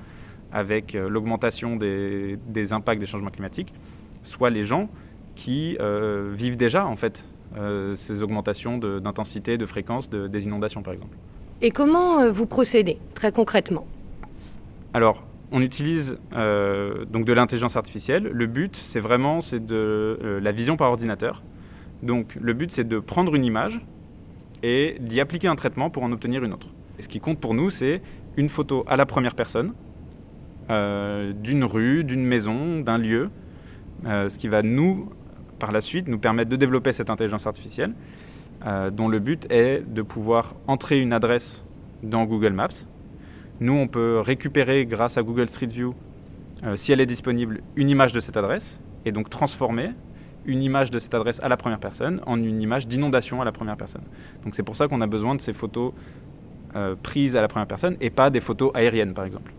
avec 0.51 0.93
l'augmentation 0.93 1.75
des, 1.75 2.37
des, 2.47 2.71
impacts 2.71 3.01
des 3.01 3.05
changements 3.05 3.31
climatiques, 3.31 3.73
soit 4.23 4.49
les 4.49 4.63
gens 4.63 4.89
qui 5.35 5.77
vivent 6.33 6.57
déjà 6.57 6.85
en 6.85 6.95
fait 6.95 7.25
ces 7.95 8.21
augmentations 8.21 8.77
d'intensité, 8.77 9.57
de, 9.57 9.65
fréquence 9.65 10.09
des 10.09 10.45
inondations 10.45 10.81
par 10.81 10.93
exemple. 10.93 11.15
Et 11.61 11.71
comment 11.71 12.21
euh, 12.21 12.31
vous 12.31 12.45
procédez 12.45 12.97
très 13.15 13.31
concrètement? 13.31 13.85
Alors, 14.93 15.23
on 15.51 15.61
utilise 15.61 16.17
euh, 16.37 17.05
donc 17.05 17.25
de 17.25 17.33
l'intelligence 17.33 17.75
artificielle. 17.75 18.23
Le 18.23 18.45
but, 18.45 18.79
c'est 18.81 19.01
vraiment 19.01 19.41
c'est 19.41 19.65
de 19.65 19.75
euh, 19.75 20.39
la 20.39 20.51
vision 20.51 20.77
par 20.77 20.89
ordinateur. 20.89 21.43
Donc, 22.01 22.37
le 22.39 22.53
but, 22.53 22.71
c'est 22.71 22.87
de 22.87 22.99
prendre 22.99 23.35
une 23.35 23.43
image 23.43 23.81
et 24.63 24.97
d'y 25.01 25.19
appliquer 25.19 25.49
un 25.49 25.55
traitement 25.55 25.89
pour 25.89 26.03
en 26.03 26.11
obtenir 26.13 26.43
une 26.43 26.53
autre. 26.53 26.67
Et 26.97 27.01
ce 27.01 27.09
qui 27.09 27.19
compte 27.19 27.39
pour 27.39 27.53
nous, 27.53 27.69
c'est 27.69 28.01
une 28.37 28.47
photo 28.47 28.85
à 28.87 28.95
la 28.95 29.05
première 29.05 29.35
personne 29.35 29.73
d'une 30.69 31.63
rue, 31.63 32.03
d'une 32.03 32.23
maison, 32.23 32.79
d'un 32.79 32.99
lieu, 32.99 33.31
ce 34.03 34.37
qui 34.37 34.47
va 34.47 34.61
nous, 34.61 35.09
par 35.59 35.71
la 35.71 35.81
suite, 35.81 36.07
nous 36.07 36.19
permettre 36.19 36.49
de 36.49 36.55
développer 36.55 36.93
cette 36.93 37.09
intelligence 37.09 37.45
artificielle 37.45 37.93
euh, 38.65 38.89
dont 38.89 39.07
le 39.07 39.19
but 39.19 39.49
est 39.51 39.83
de 39.87 40.01
pouvoir 40.01 40.55
entrer 40.67 40.99
une 40.99 41.13
adresse 41.13 41.65
dans 42.03 42.25
Google 42.25 42.53
Maps. 42.53 42.69
Nous, 43.59 43.73
on 43.73 43.87
peut 43.87 44.19
récupérer 44.19 44.85
grâce 44.85 45.17
à 45.17 45.23
Google 45.23 45.49
Street 45.49 45.67
View, 45.67 45.93
euh, 46.63 46.75
si 46.75 46.91
elle 46.91 47.01
est 47.01 47.05
disponible, 47.05 47.61
une 47.75 47.89
image 47.89 48.13
de 48.13 48.19
cette 48.19 48.37
adresse 48.37 48.81
et 49.05 49.11
donc 49.11 49.29
transformer 49.29 49.91
une 50.45 50.63
image 50.63 50.91
de 50.91 50.99
cette 50.99 51.13
adresse 51.13 51.39
à 51.41 51.49
la 51.49 51.57
première 51.57 51.79
personne 51.79 52.21
en 52.25 52.41
une 52.41 52.61
image 52.61 52.87
d'inondation 52.87 53.41
à 53.41 53.45
la 53.45 53.51
première 53.51 53.77
personne. 53.77 54.03
Donc 54.43 54.55
c'est 54.55 54.63
pour 54.63 54.75
ça 54.75 54.87
qu'on 54.87 55.01
a 55.01 55.07
besoin 55.07 55.35
de 55.35 55.41
ces 55.41 55.53
photos 55.53 55.93
euh, 56.75 56.95
prises 57.01 57.35
à 57.35 57.41
la 57.41 57.47
première 57.47 57.67
personne 57.67 57.97
et 58.01 58.09
pas 58.09 58.29
des 58.29 58.39
photos 58.39 58.71
aériennes 58.73 59.13
par 59.13 59.25
exemple. 59.25 59.51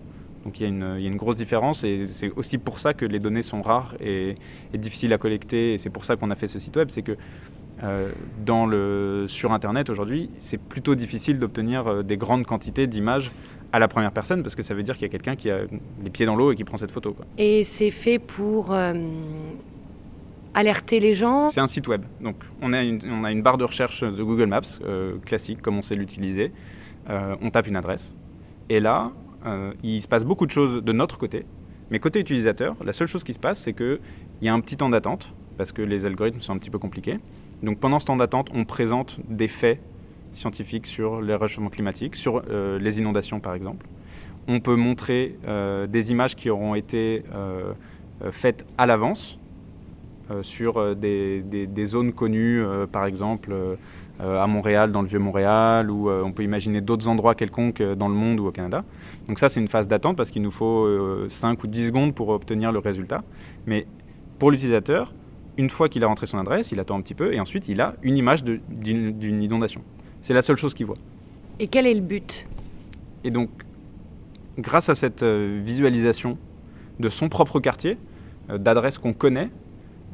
Donc 0.44 0.58
il 0.58 0.62
y, 0.62 0.66
a 0.66 0.68
une, 0.68 1.16
grosse 1.16 1.36
différence 1.36 1.84
et 1.84 2.06
c'est 2.06 2.30
aussi 2.34 2.56
pour 2.56 2.80
ça 2.80 2.94
que 2.94 3.04
les 3.04 3.18
données 3.18 3.42
sont 3.42 3.60
rares 3.60 3.94
et, 4.00 4.36
et 4.72 4.78
difficiles 4.78 5.12
à 5.12 5.18
collecter 5.18 5.74
et 5.74 5.78
c'est 5.78 5.90
pour 5.90 6.06
ça 6.06 6.16
qu'on 6.16 6.30
a 6.30 6.34
fait 6.34 6.46
ce 6.46 6.58
site 6.58 6.76
web, 6.76 6.88
c'est 6.90 7.02
que 7.02 7.16
euh, 7.82 8.10
dans 8.44 8.66
le, 8.66 9.24
sur 9.26 9.52
Internet 9.52 9.88
aujourd'hui, 9.88 10.30
c'est 10.38 10.60
plutôt 10.60 10.94
difficile 10.94 11.38
d'obtenir 11.38 11.86
euh, 11.86 12.02
des 12.02 12.18
grandes 12.18 12.44
quantités 12.44 12.86
d'images 12.86 13.30
à 13.72 13.78
la 13.78 13.88
première 13.88 14.12
personne 14.12 14.42
parce 14.42 14.54
que 14.54 14.62
ça 14.62 14.74
veut 14.74 14.82
dire 14.82 14.94
qu'il 14.94 15.04
y 15.04 15.06
a 15.06 15.08
quelqu'un 15.10 15.36
qui 15.36 15.50
a 15.50 15.60
les 16.02 16.10
pieds 16.10 16.26
dans 16.26 16.36
l'eau 16.36 16.52
et 16.52 16.56
qui 16.56 16.64
prend 16.64 16.76
cette 16.76 16.90
photo. 16.90 17.16
Et 17.38 17.64
c'est 17.64 17.90
fait 17.90 18.18
pour 18.18 18.72
euh, 18.72 18.92
alerter 20.52 21.00
les 21.00 21.14
gens? 21.14 21.48
C'est 21.48 21.60
un 21.60 21.66
site 21.66 21.88
web. 21.88 22.02
Donc 22.20 22.36
on 22.60 22.72
a 22.74 22.82
une, 22.82 23.00
on 23.10 23.24
a 23.24 23.32
une 23.32 23.42
barre 23.42 23.56
de 23.56 23.64
recherche 23.64 24.02
de 24.02 24.22
Google 24.22 24.46
Maps 24.46 24.60
classique 25.24 25.62
comme 25.62 25.78
on 25.78 25.82
sait 25.82 25.94
l'utiliser. 25.94 26.52
on 27.08 27.50
tape 27.50 27.68
une 27.68 27.76
adresse. 27.76 28.14
Et 28.68 28.80
là, 28.80 29.10
il 29.82 30.00
se 30.00 30.08
passe 30.08 30.24
beaucoup 30.24 30.46
de 30.46 30.50
choses 30.50 30.82
de 30.82 30.92
notre 30.92 31.18
côté. 31.18 31.44
Mais 31.90 31.98
côté 31.98 32.20
utilisateur, 32.20 32.76
la 32.84 32.92
seule 32.92 33.08
chose 33.08 33.24
qui 33.24 33.32
se 33.32 33.38
passe, 33.38 33.60
c'est 33.60 33.72
qu'il 33.72 33.98
y 34.42 34.48
a 34.48 34.54
un 34.54 34.60
petit 34.60 34.76
temps 34.76 34.88
d'attente 34.88 35.32
parce 35.56 35.72
que 35.72 35.82
les 35.82 36.06
algorithmes 36.06 36.40
sont 36.40 36.52
un 36.52 36.58
petit 36.58 36.70
peu 36.70 36.78
compliqués. 36.78 37.18
Donc 37.62 37.78
pendant 37.80 37.98
ce 37.98 38.06
temps 38.06 38.16
d'attente, 38.16 38.48
on 38.54 38.64
présente 38.64 39.18
des 39.28 39.48
faits 39.48 39.80
scientifiques 40.32 40.86
sur 40.86 41.20
les 41.20 41.34
réchauffements 41.34 41.68
climatiques, 41.68 42.16
sur 42.16 42.42
euh, 42.48 42.78
les 42.78 42.98
inondations 43.00 43.40
par 43.40 43.54
exemple. 43.54 43.86
On 44.46 44.60
peut 44.60 44.76
montrer 44.76 45.36
euh, 45.46 45.86
des 45.86 46.12
images 46.12 46.36
qui 46.36 46.48
auront 46.48 46.76
été 46.76 47.24
euh, 47.34 47.72
faites 48.30 48.64
à 48.78 48.86
l'avance 48.86 49.38
sur 50.42 50.96
des, 50.96 51.84
zones 51.84 52.12
connues, 52.12 52.62
par 52.92 53.06
exemple 53.06 53.54
à 54.20 54.46
Montréal, 54.46 54.92
dans 54.92 55.02
le 55.02 55.08
Vieux-Montréal, 55.08 55.90
ou 55.90 56.10
on 56.10 56.32
peut 56.32 56.42
imaginer 56.42 56.80
d'autres 56.80 57.08
endroits 57.08 57.34
quelconques 57.34 57.82
dans 57.82 58.08
le 58.08 58.14
monde 58.14 58.40
ou 58.40 58.46
au 58.46 58.50
Canada. 58.52 58.84
Donc 59.28 59.38
ça, 59.38 59.48
c'est 59.48 59.60
une 59.60 59.68
phase 59.68 59.88
d'attente 59.88 60.16
parce 60.16 60.30
qu'il 60.30 60.42
nous 60.42 60.50
faut 60.50 60.86
5 61.28 61.62
ou 61.64 61.66
10 61.66 61.86
secondes 61.86 62.14
pour 62.14 62.28
obtenir 62.28 62.70
le 62.72 62.78
résultat. 62.78 63.22
Mais 63.66 63.86
pour 64.38 64.50
l'utilisateur, 64.50 65.12
une 65.56 65.70
fois 65.70 65.88
qu'il 65.88 66.02
a 66.04 66.06
rentré 66.06 66.26
son 66.26 66.38
adresse, 66.38 66.72
il 66.72 66.80
attend 66.80 66.96
un 66.96 67.02
petit 67.02 67.14
peu 67.14 67.34
et 67.34 67.40
ensuite 67.40 67.68
il 67.68 67.80
a 67.80 67.94
une 68.02 68.16
image 68.16 68.44
d'une 68.44 69.42
inondation. 69.42 69.82
C'est 70.20 70.34
la 70.34 70.42
seule 70.42 70.56
chose 70.56 70.74
qu'il 70.74 70.86
voit. 70.86 70.96
Et 71.58 71.66
quel 71.66 71.86
est 71.86 71.94
le 71.94 72.00
but? 72.00 72.46
Et 73.24 73.30
donc, 73.30 73.50
grâce 74.58 74.88
à 74.88 74.94
cette 74.94 75.22
euh, 75.22 75.60
visualisation 75.62 76.38
de 76.98 77.08
son 77.08 77.28
propre 77.28 77.60
quartier, 77.60 77.98
euh, 78.48 78.58
d'adresses 78.58 78.98
qu'on 78.98 79.12
connaît, 79.12 79.50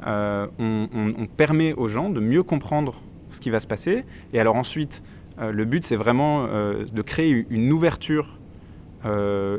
euh, 0.05 0.47
on, 0.59 1.25
permet 1.25 1.73
aux 1.73 1.87
gens 1.87 2.09
de 2.09 2.19
mieux 2.19 2.43
comprendre 2.43 3.01
ce 3.31 3.39
qui 3.39 3.49
va 3.49 3.59
se 3.59 3.67
passer. 3.67 4.05
Et 4.33 4.39
alors 4.39 4.55
ensuite, 4.55 5.03
le 5.39 5.65
but, 5.65 5.85
c'est 5.85 5.95
vraiment 5.95 6.47
de 6.47 7.01
créer 7.01 7.45
une 7.49 7.71
ouverture 7.71 8.37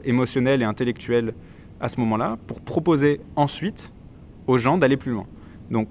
émotionnelle 0.05 0.63
et 0.63 0.65
intellectuelle 0.65 1.35
à 1.81 1.89
ce 1.89 2.01
moment-là 2.01 2.37
pour 2.47 2.61
proposer 2.61 3.21
ensuite 3.37 3.93
aux 4.47 4.59
gens 4.59 4.79
d'aller 4.79 4.97
plus 4.97 5.13
loin. 5.13 5.27
Donc 5.71 5.89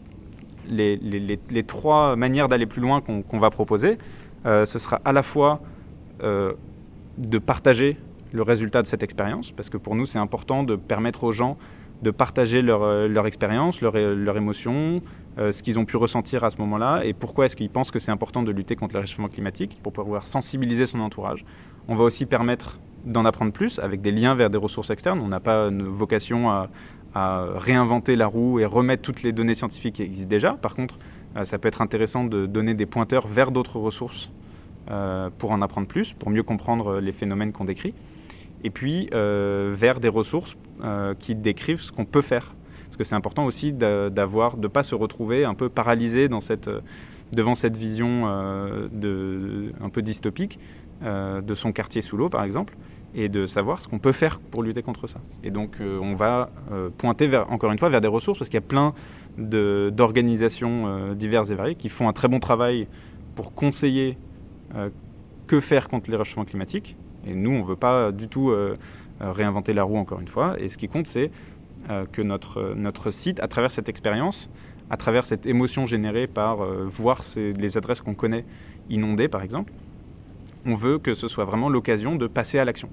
les, 0.70 1.64
trois 1.66 2.16
manières 2.16 2.50
d'aller 2.50 2.66
plus 2.66 2.82
loin 2.82 3.02
qu'on 3.02 3.40
va 3.40 3.50
proposer, 3.50 3.98
euh, 4.46 4.66
ce 4.66 4.80
sera 4.80 5.02
à 5.06 5.12
la 5.12 5.24
fois 5.24 5.62
euh, 6.24 6.54
de 7.18 7.38
partager 7.38 7.98
le 8.34 8.42
résultat 8.42 8.82
de 8.82 8.88
cette 8.88 9.04
expérience, 9.04 9.52
parce 9.52 9.70
que 9.70 9.78
pour 9.78 9.96
nous 9.96 10.06
c'est 10.06 10.20
important 10.20 10.64
de 10.64 10.76
permettre 10.76 11.24
aux 11.24 11.32
gens 11.32 11.58
de 12.02 12.12
partager 12.12 12.62
leur, 12.62 12.84
euh, 12.84 13.24
expérience, 13.24 13.82
leur, 13.82 13.98
leur, 13.98 14.38
émotion, 14.38 15.02
ce 15.38 15.62
qu'ils 15.62 15.78
ont 15.78 15.86
pu 15.86 15.98
ressentir 15.98 16.44
à 16.44 16.50
ce 16.50 16.58
moment-là, 16.58 17.02
et 17.04 17.14
pourquoi 17.14 17.46
est-ce 17.46 17.56
qu'ils 17.56 17.70
pensent 17.70 17.92
que 17.92 18.00
c'est 18.00 18.12
important 18.12 18.42
de 18.42 18.52
lutter 18.52 18.76
contre 18.76 18.96
le 18.96 19.02
réchauffement 19.02 19.28
climatique, 19.28 19.80
pour 19.84 19.94
pouvoir 19.94 20.26
sensibiliser 20.26 20.88
son 20.88 21.00
entourage. 21.00 21.46
On 21.88 21.96
va 21.96 22.04
aussi 22.04 22.26
permettre 22.26 22.80
d'en 23.06 23.26
apprendre 23.26 23.52
plus 23.52 23.80
avec 23.80 24.02
des 24.02 24.12
liens 24.12 24.36
vers 24.36 24.50
des 24.50 24.58
ressources 24.58 24.90
externes. 24.90 25.20
On 25.20 25.28
n'a 25.28 25.40
pas 25.40 25.68
une 25.68 25.84
vocation 25.84 26.50
à, 26.50 26.70
réinventer 27.16 28.16
la 28.16 28.28
roue 28.28 28.60
et 28.60 28.66
remettre 28.66 29.02
toutes 29.02 29.24
les 29.24 29.32
données 29.32 29.56
scientifiques 29.56 29.96
qui 29.96 30.04
existent 30.04 30.30
déjà. 30.30 30.54
Par 30.54 30.76
contre, 30.76 31.00
euh, 31.36 31.46
ça 31.46 31.58
peut 31.58 31.68
être 31.68 31.82
intéressant 31.82 32.26
de 32.26 32.46
donner 32.46 32.76
des 32.76 32.86
pointeurs 32.86 33.26
vers 33.26 33.50
d'autres 33.50 33.80
ressources 33.80 34.30
euh, 34.92 35.32
pour 35.40 35.50
en 35.50 35.64
apprendre 35.64 35.88
plus, 35.88 36.14
pour 36.14 36.30
mieux 36.30 36.44
comprendre 36.44 37.00
les 37.00 37.12
phénomènes 37.12 37.54
qu'on 37.54 37.66
décrit. 37.66 37.96
Et 38.64 38.70
puis 38.70 39.10
euh, 39.14 39.74
vers 39.76 40.00
des 40.00 40.10
ressources 40.10 40.58
qui 41.20 41.34
décrivent 41.34 41.82
ce 41.82 41.92
qu'on 41.92 42.06
peut 42.06 42.22
faire. 42.22 42.56
Parce 42.86 42.98
que 42.98 43.04
c'est 43.04 43.16
important 43.16 43.46
aussi 43.46 43.74
d'avoir, 43.74 44.58
de 44.58 44.64
ne 44.64 44.68
pas 44.68 44.84
se 44.84 44.94
retrouver 44.94 45.44
un 45.44 45.56
peu 45.56 45.70
paralysé 45.70 46.30
cette, 46.40 46.70
devant 47.34 47.56
cette 47.56 47.76
vision 47.76 48.28
un 48.28 49.90
peu 49.92 50.02
dystopique 50.04 50.60
de 51.02 51.56
son 51.56 51.72
quartier 51.72 52.02
sous 52.02 52.16
l'eau, 52.16 52.30
par 52.30 52.44
exemple 52.44 52.76
et 53.16 53.30
de 53.30 53.46
savoir 53.46 53.82
ce 53.82 53.88
qu'on 53.88 54.00
peut 54.00 54.12
faire 54.12 54.40
pour 54.40 54.64
lutter 54.64 54.84
contre 54.84 55.08
ça. 55.08 55.20
Et 55.44 55.50
donc 55.52 55.78
euh, 55.80 56.00
on 56.00 56.16
va 56.16 56.50
euh, 56.72 56.90
pointer 56.96 57.36
encore 57.50 57.72
une 57.72 57.80
fois 57.80 57.90
vers 57.90 58.02
des 58.02 58.08
ressources 58.08 58.38
parce 58.38 58.50
qu'il 58.50 58.60
y 58.60 58.64
a 58.64 58.68
plein 58.68 58.94
d'organisations 59.38 60.88
euh, 60.88 61.16
diverses 61.16 61.50
et 61.50 61.56
variées 61.56 61.76
qui 61.76 61.90
font 61.90 62.08
un 62.08 62.14
très 62.14 62.28
bon 62.28 62.40
travail 62.40 62.88
pour 63.36 63.54
conseiller 63.54 64.18
que 65.46 65.62
faire 65.62 65.88
contre 65.88 66.12
les 66.12 66.18
réchauffements 66.18 66.44
climatiques. 66.44 66.98
Et 67.26 67.34
nous, 67.34 67.52
on 67.52 67.60
ne 67.60 67.68
veut 67.68 67.76
pas 67.76 68.12
du 68.12 68.28
tout 68.28 68.54
réinventer 69.20 69.74
la 69.74 69.84
roue 69.84 69.98
encore 69.98 70.20
une 70.20 70.28
fois. 70.28 70.56
Et 70.60 70.70
ce 70.70 70.78
qui 70.78 70.88
compte, 70.88 71.08
c'est 71.08 71.32
que 72.12 72.22
notre, 72.22 72.74
notre 72.76 73.12
site, 73.12 73.40
à 73.40 73.48
travers 73.48 73.72
cette 73.72 73.90
expérience, 73.90 74.50
à 74.90 74.98
travers 74.98 75.26
cette 75.26 75.46
émotion 75.46 75.86
générée 75.86 76.28
par 76.28 76.58
voir 76.58 77.22
les 77.36 77.78
adresses 77.78 78.02
qu'on 78.02 78.14
connaît 78.14 78.46
inondées, 78.90 79.28
par 79.28 79.42
exemple, 79.42 79.74
on 80.66 80.76
veut 80.76 81.00
que 81.00 81.14
ce 81.14 81.28
soit 81.28 81.46
vraiment 81.46 81.70
l'occasion 81.70 82.16
de 82.16 82.28
passer 82.28 82.60
à 82.60 82.66
l'action, 82.66 82.90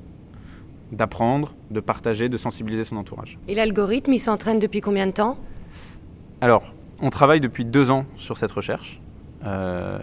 d'apprendre, 0.93 1.55
de 1.71 1.81
partager, 1.81 2.29
de 2.29 2.37
sensibiliser 2.37 2.85
son 2.85 2.97
entourage. 2.97 3.39
Et 3.49 3.55
l'algorithme, 3.55 4.13
il 4.13 4.21
s'entraîne 4.21 4.59
depuis 4.59 4.81
combien 4.81 5.07
de 5.07 5.13
temps? 5.13 5.37
Alors, 6.41 6.73
on 7.01 7.11
travaille 7.11 7.41
depuis 7.41 7.65
deux 7.65 7.91
ans 7.91 8.07
sur 8.17 8.39
cette 8.39 8.53
recherche. 8.53 9.01
Euh, 9.45 9.99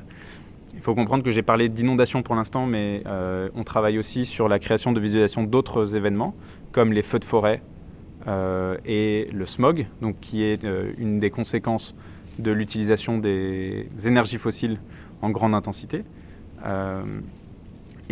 il 0.73 0.81
faut 0.81 0.95
comprendre 0.95 1.23
que 1.23 1.31
j'ai 1.31 1.41
parlé 1.41 1.69
d'inondation 1.69 2.23
pour 2.23 2.35
l'instant, 2.35 2.65
mais 2.65 3.03
euh, 3.05 3.49
on 3.55 3.63
travaille 3.63 3.99
aussi 3.99 4.25
sur 4.25 4.47
la 4.47 4.59
création 4.59 4.91
de 4.91 4.99
visualisation 4.99 5.43
d'autres 5.43 5.95
événements, 5.95 6.35
comme 6.71 6.93
les 6.93 7.01
feux 7.01 7.19
de 7.19 7.25
forêt 7.25 7.61
euh, 8.27 8.77
et 8.85 9.27
le 9.33 9.45
smog, 9.45 9.87
qui 10.21 10.43
est 10.43 10.65
une 10.97 11.19
des 11.19 11.29
conséquences 11.29 11.95
de 12.39 12.51
l'utilisation 12.51 13.17
des 13.17 13.87
énergies 14.05 14.37
fossiles 14.37 14.79
en 15.21 15.29
grande 15.29 15.53
intensité. 15.53 16.03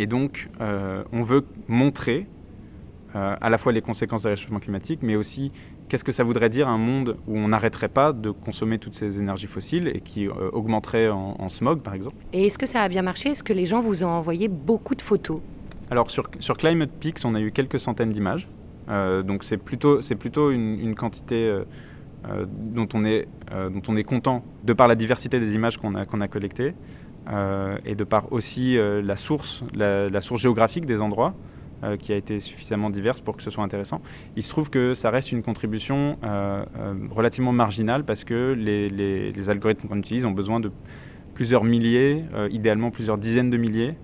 Et 0.00 0.06
donc, 0.06 0.48
euh, 0.62 1.04
on 1.12 1.22
veut 1.22 1.44
montrer 1.68 2.26
euh, 3.14 3.36
à 3.38 3.50
la 3.50 3.58
fois 3.58 3.70
les 3.70 3.82
conséquences 3.82 4.22
du 4.22 4.28
réchauffement 4.28 4.58
climatique, 4.58 5.00
mais 5.02 5.14
aussi 5.14 5.52
qu'est-ce 5.90 6.04
que 6.04 6.12
ça 6.12 6.22
voudrait 6.22 6.48
dire 6.48 6.68
un 6.68 6.78
monde 6.78 7.16
où 7.26 7.36
on 7.36 7.48
n'arrêterait 7.48 7.88
pas 7.88 8.12
de 8.12 8.30
consommer 8.30 8.78
toutes 8.78 8.94
ces 8.94 9.18
énergies 9.18 9.48
fossiles 9.48 9.88
et 9.88 10.00
qui 10.00 10.28
euh, 10.28 10.32
augmenterait 10.52 11.10
en, 11.10 11.48
smog, 11.48 11.80
par 11.80 11.94
exemple? 11.94 12.16
Et 12.32 12.46
est-ce 12.46 12.58
que 12.58 12.66
ça 12.66 12.82
a 12.82 12.88
bien 12.88 13.02
marché? 13.02 13.30
Est-ce 13.30 13.42
que 13.42 13.52
les 13.52 13.66
gens 13.66 13.80
vous 13.80 14.04
ont 14.04 14.08
envoyé 14.08 14.46
beaucoup 14.46 14.94
de 14.94 15.02
photos? 15.02 15.40
Alors, 15.90 16.08
sur, 16.10 16.30
sur 16.38 16.56
Climate 16.56 16.90
Peaks, 17.00 17.18
on 17.24 17.34
a 17.34 17.40
eu 17.40 17.50
quelques 17.50 17.80
centaines 17.80 18.12
d'images. 18.12 18.48
donc, 18.88 19.42
c'est 19.42 19.56
plutôt, 19.56 19.98
plutôt 20.18 20.52
une, 20.52 20.94
quantité 20.94 21.52
dont, 22.24 22.88
on 22.94 23.04
est, 23.04 23.26
dont 23.50 23.82
on 23.88 23.96
est 23.96 24.04
content 24.04 24.44
de 24.62 24.72
par 24.72 24.86
la 24.86 24.94
diversité 24.94 25.40
des 25.40 25.54
images 25.54 25.78
qu'on 25.78 25.96
a, 25.96 26.06
qu'on 26.06 26.20
a 26.20 26.28
collectées 26.28 26.74
et 27.84 27.94
de 27.96 28.04
par 28.04 28.32
aussi 28.32 28.78
la, 28.78 29.16
source, 29.16 29.64
la, 29.74 30.20
source 30.20 30.40
géographique 30.40 30.86
des 30.86 31.00
endroits. 31.00 31.34
Qui 31.98 32.12
a 32.12 32.16
été 32.16 32.40
suffisamment 32.40 32.90
diverse 32.90 33.20
pour 33.20 33.36
que 33.36 33.42
ce 33.42 33.50
soit 33.50 33.64
intéressant. 33.64 34.00
Il 34.36 34.42
se 34.42 34.50
trouve 34.50 34.70
que 34.70 34.94
ça 34.94 35.10
reste 35.10 35.32
une 35.32 35.42
contribution 35.42 36.18
relativement 37.10 37.52
marginale 37.52 38.04
parce 38.04 38.24
que 38.24 38.52
les 38.52 39.50
algorithmes 39.50 39.88
qu'on 39.88 39.98
utilise 39.98 40.24
ont 40.24 40.32
besoin 40.32 40.60
de 40.60 40.70
plusieurs 41.34 41.64
milliers, 41.64 42.24
idéalement 42.50 42.90
plusieurs 42.90 43.18
dizaines 43.18 43.50
de 43.50 43.56
milliers 43.56 43.94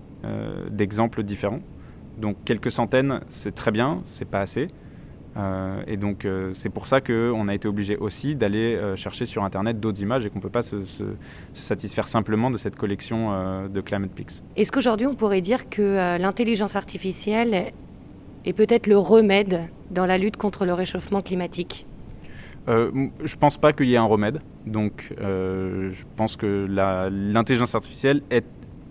d'exemples 0.70 1.22
différents. 1.22 1.60
Donc 2.18 2.36
quelques 2.44 2.72
centaines, 2.72 3.20
c'est 3.28 3.54
très 3.54 3.70
bien, 3.70 4.00
c'est 4.04 4.28
pas 4.28 4.40
assez. 4.40 4.68
Euh, 5.36 5.82
et 5.86 5.96
donc 5.96 6.24
euh, 6.24 6.52
c'est 6.54 6.70
pour 6.70 6.86
ça 6.86 7.00
qu'on 7.00 7.48
a 7.48 7.54
été 7.54 7.68
obligé 7.68 7.96
aussi 7.96 8.34
d'aller 8.34 8.74
euh, 8.74 8.96
chercher 8.96 9.26
sur 9.26 9.44
Internet 9.44 9.80
d'autres 9.80 10.00
images 10.00 10.24
et 10.24 10.30
qu'on 10.30 10.38
ne 10.38 10.42
peut 10.42 10.48
pas 10.48 10.62
se, 10.62 10.76
satisfaire 11.52 12.08
simplement 12.08 12.50
de 12.50 12.56
cette 12.56 12.76
collection 12.76 13.66
de 13.68 13.80
Climate 13.80 14.10
Pics. 14.12 14.42
Est-ce 14.56 14.72
qu'aujourd'hui 14.72 15.06
on 15.06 15.14
pourrait 15.14 15.40
dire 15.40 15.68
que 15.68 16.18
l'intelligence 16.18 16.76
artificielle 16.76 17.72
est 18.44 18.52
peut-être 18.52 18.86
le 18.86 18.96
remède 18.96 19.62
dans 19.90 20.06
la 20.06 20.16
lutte 20.18 20.36
contre 20.36 20.64
le 20.64 20.72
réchauffement 20.72 21.22
climatique? 21.22 21.86
Je 22.68 22.72
ne 22.72 23.38
pense 23.38 23.58
pas 23.58 23.72
qu'il 23.72 23.86
y 23.86 23.94
ait 23.94 23.98
un 23.98 24.04
remède. 24.04 24.40
Donc 24.66 25.12
je 25.18 26.04
pense 26.16 26.36
que 26.36 26.66
l'intelligence 26.68 27.74
artificielle 27.74 28.22
est 28.30 28.46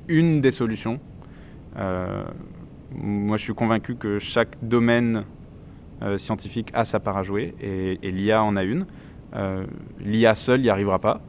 une 0.08 0.42
des 0.42 0.52
solutions. 0.52 1.00
Moi, 2.98 3.38
je 3.38 3.44
suis 3.44 3.54
convaincu 3.54 3.96
que 3.96 4.20
chaque 4.20 4.56
domaine 4.62 5.18
euh, 5.18 5.22
scientifique 6.18 6.70
a 6.74 6.86
sa 6.86 7.00
part 7.00 7.18
à 7.18 7.24
jouer 7.24 7.56
et, 7.62 8.12
l'IA 8.12 8.44
en 8.44 8.56
a 8.56 8.64
une. 8.64 8.86
Euh, 9.36 9.66
L'IA 10.00 10.36
seul 10.36 10.62
n'y 10.62 10.70
arrivera 10.70 11.00
pas. 11.00 11.22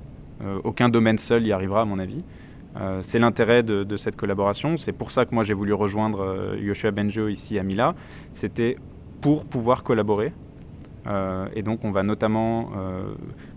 Euh, 0.42 0.58
aucun 0.64 0.88
domaine 0.88 1.18
seul 1.18 1.46
y 1.46 1.52
arrivera, 1.52 1.82
à 1.82 1.84
mon 1.84 1.98
avis. 1.98 2.22
c'est 3.00 3.18
l'intérêt 3.18 3.62
de, 3.62 3.96
cette 3.96 4.16
collaboration. 4.16 4.76
C'est 4.76 4.92
pour 4.92 5.10
ça 5.10 5.24
que 5.24 5.34
moi 5.34 5.44
j'ai 5.44 5.54
voulu 5.54 5.72
rejoindre 5.72 6.56
Yoshua 6.60 6.90
Benjo 6.90 7.28
ici 7.28 7.58
à 7.58 7.62
Mila. 7.62 7.94
C'était 8.34 8.76
pour 9.20 9.46
pouvoir 9.46 9.82
collaborer. 9.82 10.32
et 11.54 11.62
donc 11.62 11.84
on 11.84 11.90
va 11.90 12.02
notamment 12.02 12.70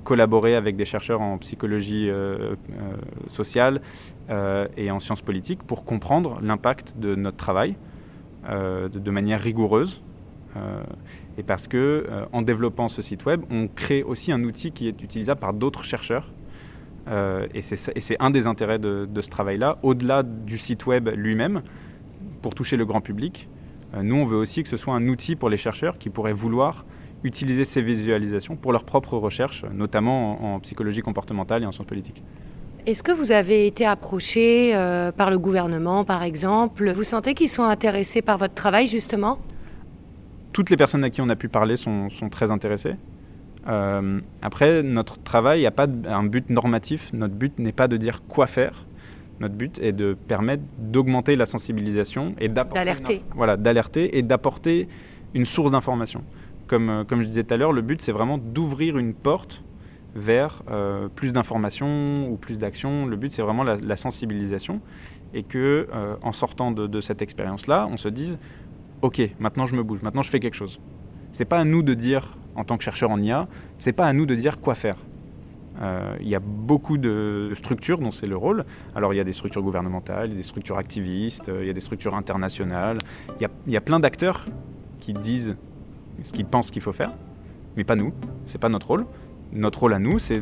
collaborer 0.05 0.55
avec 0.55 0.77
des 0.77 0.85
chercheurs 0.85 1.19
en 1.19 1.37
psychologie 1.37 2.09
sociale 3.27 3.81
et 4.77 4.89
en 4.89 4.99
sciences 4.99 5.21
politiques 5.21 5.63
pour 5.63 5.83
comprendre 5.83 6.39
l'impact 6.41 6.97
de 6.97 7.15
notre 7.15 7.37
travail 7.37 7.75
euh, 8.47 8.87
de, 8.87 9.11
manière 9.11 9.41
rigoureuse. 9.41 10.01
Euh, 10.57 10.81
et 11.37 11.43
parce 11.43 11.67
que 11.67 12.05
euh, 12.09 12.25
en 12.33 12.41
développant 12.41 12.87
ce 12.87 13.01
site 13.01 13.25
web, 13.25 13.41
on 13.49 13.67
crée 13.67 14.03
aussi 14.03 14.31
un 14.31 14.43
outil 14.43 14.71
qui 14.71 14.87
est 14.87 15.01
utilisable 15.01 15.39
par 15.39 15.53
d'autres 15.53 15.83
chercheurs. 15.83 16.31
et 17.53 17.61
c'est 17.61 18.17
un 18.19 18.29
des 18.29 18.45
intérêts 18.45 18.79
de, 18.79 19.21
ce 19.21 19.29
travail-là, 19.29 19.79
au-delà 19.81 20.21
du 20.23 20.57
site 20.57 20.85
web 20.85 21.09
lui-même, 21.15 21.63
pour 22.41 22.53
toucher 22.53 22.77
le 22.77 22.85
grand 22.85 23.01
public. 23.01 23.49
nous, 24.03 24.15
on 24.15 24.25
veut 24.25 24.37
aussi 24.37 24.61
que 24.61 24.69
ce 24.69 24.77
soit 24.77 24.93
un 24.93 25.07
outil 25.07 25.35
pour 25.35 25.49
les 25.49 25.57
chercheurs 25.57 25.97
qui 25.97 26.09
pourraient 26.11 26.33
vouloir 26.33 26.85
utiliser 27.23 27.65
ces 27.65 27.81
visualisations 27.81 28.55
pour 28.55 28.71
leurs 28.71 28.83
propres 28.83 29.17
recherches, 29.17 29.65
notamment 29.73 30.53
en 30.53 30.59
psychologie 30.59 31.01
comportementale 31.01 31.63
et 31.63 31.65
en 31.65 31.71
sciences 31.71 31.87
politiques. 31.87 32.21
Est-ce 32.85 33.03
que 33.03 33.11
vous 33.11 33.31
avez 33.31 33.67
été 33.67 33.85
approché 33.85 34.73
euh, 34.73 35.11
par 35.11 35.29
le 35.29 35.37
gouvernement, 35.37 36.05
par 36.05 36.23
exemple? 36.23 36.91
Vous 36.91 37.03
sentez 37.03 37.33
qu'ils 37.33 37.49
sont 37.49 37.63
intéressés 37.63 38.21
par 38.21 38.37
votre 38.37 38.53
travail, 38.53 38.87
justement? 38.87 39.37
Toutes 40.53 40.69
les 40.69 40.77
personnes 40.77 41.03
à 41.03 41.09
qui 41.09 41.21
on 41.21 41.29
a 41.29 41.35
pu 41.35 41.49
parler 41.49 41.77
sont, 41.77 42.09
très 42.31 42.51
intéressées. 42.51 42.95
Euh, 43.67 44.19
après, 44.41 44.83
notre 44.83 45.21
travail 45.21 45.63
n'a 45.63 45.71
pas 45.71 45.87
un 46.07 46.23
but 46.23 46.49
normatif. 46.49 47.11
Notre 47.13 47.35
but 47.35 47.57
n'est 47.59 47.71
pas 47.71 47.87
de 47.87 47.97
dire 47.97 48.23
quoi 48.27 48.47
faire. 48.47 48.85
Notre 49.39 49.55
but 49.55 49.79
est 49.79 49.93
de 49.93 50.17
permettre 50.27 50.63
d'augmenter 50.77 51.35
la 51.35 51.45
sensibilisation 51.45 52.35
et 52.39 52.49
d'alerter. 52.49 53.23
Voilà, 53.35 53.57
d'alerter 53.57 54.17
et 54.17 54.21
d'apporter 54.21 54.87
une 55.33 55.45
source 55.45 55.71
d'information. 55.71 56.23
Comme, 56.67 56.89
euh, 56.89 57.03
comme 57.03 57.21
je 57.21 57.27
disais 57.27 57.43
tout 57.43 57.53
à 57.53 57.57
l'heure, 57.57 57.71
le 57.71 57.81
but 57.81 58.01
c'est 58.01 58.11
vraiment 58.11 58.37
d'ouvrir 58.37 58.97
une 58.97 59.13
porte 59.13 59.63
vers 60.15 60.63
euh, 60.69 61.07
plus 61.07 61.33
d'informations 61.33 62.29
ou 62.29 62.37
plus 62.37 62.57
d'actions. 62.57 63.05
Le 63.05 63.15
but, 63.15 63.31
c'est 63.31 63.41
vraiment 63.41 63.63
la, 63.63 63.95
sensibilisation 63.95 64.81
et 65.33 65.43
que, 65.43 65.87
euh, 65.93 66.15
en 66.21 66.31
sortant 66.31 66.71
de, 66.71 67.01
cette 67.01 67.21
expérience-là, 67.21 67.87
on 67.91 67.97
se 67.97 68.09
dise 68.09 68.39
Ok, 69.01 69.21
maintenant 69.39 69.65
je 69.65 69.75
me 69.75 69.83
bouge, 69.83 70.01
maintenant 70.01 70.21
je 70.21 70.29
fais 70.29 70.39
quelque 70.39 70.55
chose. 70.55 70.79
C'est 71.31 71.45
pas 71.45 71.59
à 71.59 71.63
nous 71.63 71.83
de 71.83 71.93
dire, 71.93 72.37
en 72.55 72.63
tant 72.63 72.77
que 72.77 72.83
chercheur 72.83 73.11
en 73.11 73.21
IA, 73.21 73.47
c'est 73.77 73.93
pas 73.93 74.05
à 74.05 74.13
nous 74.13 74.25
de 74.25 74.35
dire 74.35 74.59
quoi 74.59 74.75
faire. 74.75 74.97
Euh, 75.81 76.17
il 76.19 76.27
y 76.27 76.35
a 76.35 76.39
beaucoup 76.39 76.97
de 76.97 77.51
structures 77.53 77.99
dont 77.99 78.11
c'est 78.11 78.27
le 78.27 78.35
rôle. 78.35 78.65
Alors 78.95 79.13
il 79.13 79.17
y 79.17 79.21
a 79.21 79.23
des 79.23 79.33
structures 79.33 79.61
gouvernementales, 79.61 80.35
des 80.35 80.43
structures 80.43 80.77
activistes, 80.77 81.49
il 81.61 81.67
y 81.67 81.69
a 81.69 81.73
des 81.73 81.79
structures 81.79 82.15
internationales. 82.15 82.97
Il 83.39 83.43
y 83.43 83.45
a, 83.45 83.49
y 83.67 83.77
a 83.77 83.81
plein 83.81 83.99
d'acteurs 83.99 84.45
qui 84.99 85.13
disent 85.13 85.55
ce 86.21 86.33
qu'ils 86.33 86.45
pensent 86.45 86.71
qu'il 86.71 86.81
faut 86.81 86.91
faire, 86.91 87.11
mais 87.77 87.85
pas 87.85 87.95
nous. 87.95 88.13
C'est 88.45 88.59
pas 88.59 88.69
notre 88.69 88.87
rôle 88.87 89.05
notre 89.51 89.79
rôle 89.79 89.93
à 89.93 89.99
nous, 89.99 90.19
c'est 90.19 90.41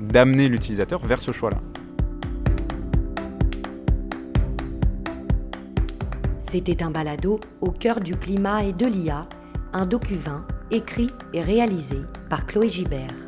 d'amener 0.00 0.48
l'utilisateur 0.48 1.04
vers 1.04 1.20
ce 1.20 1.32
choix-là. 1.32 1.58
C'était 6.56 6.82
un 6.82 6.90
balado 6.90 7.38
au 7.60 7.70
cœur 7.70 8.00
du 8.00 8.16
climat 8.16 8.64
et 8.64 8.72
de 8.72 8.86
l'IA, 8.86 9.28
un 9.74 9.84
docu 9.84 10.16
écrit 10.70 11.10
et 11.34 11.42
réalisé 11.42 11.98
par 12.30 12.46
Chloé 12.46 12.70
Gibert. 12.70 13.25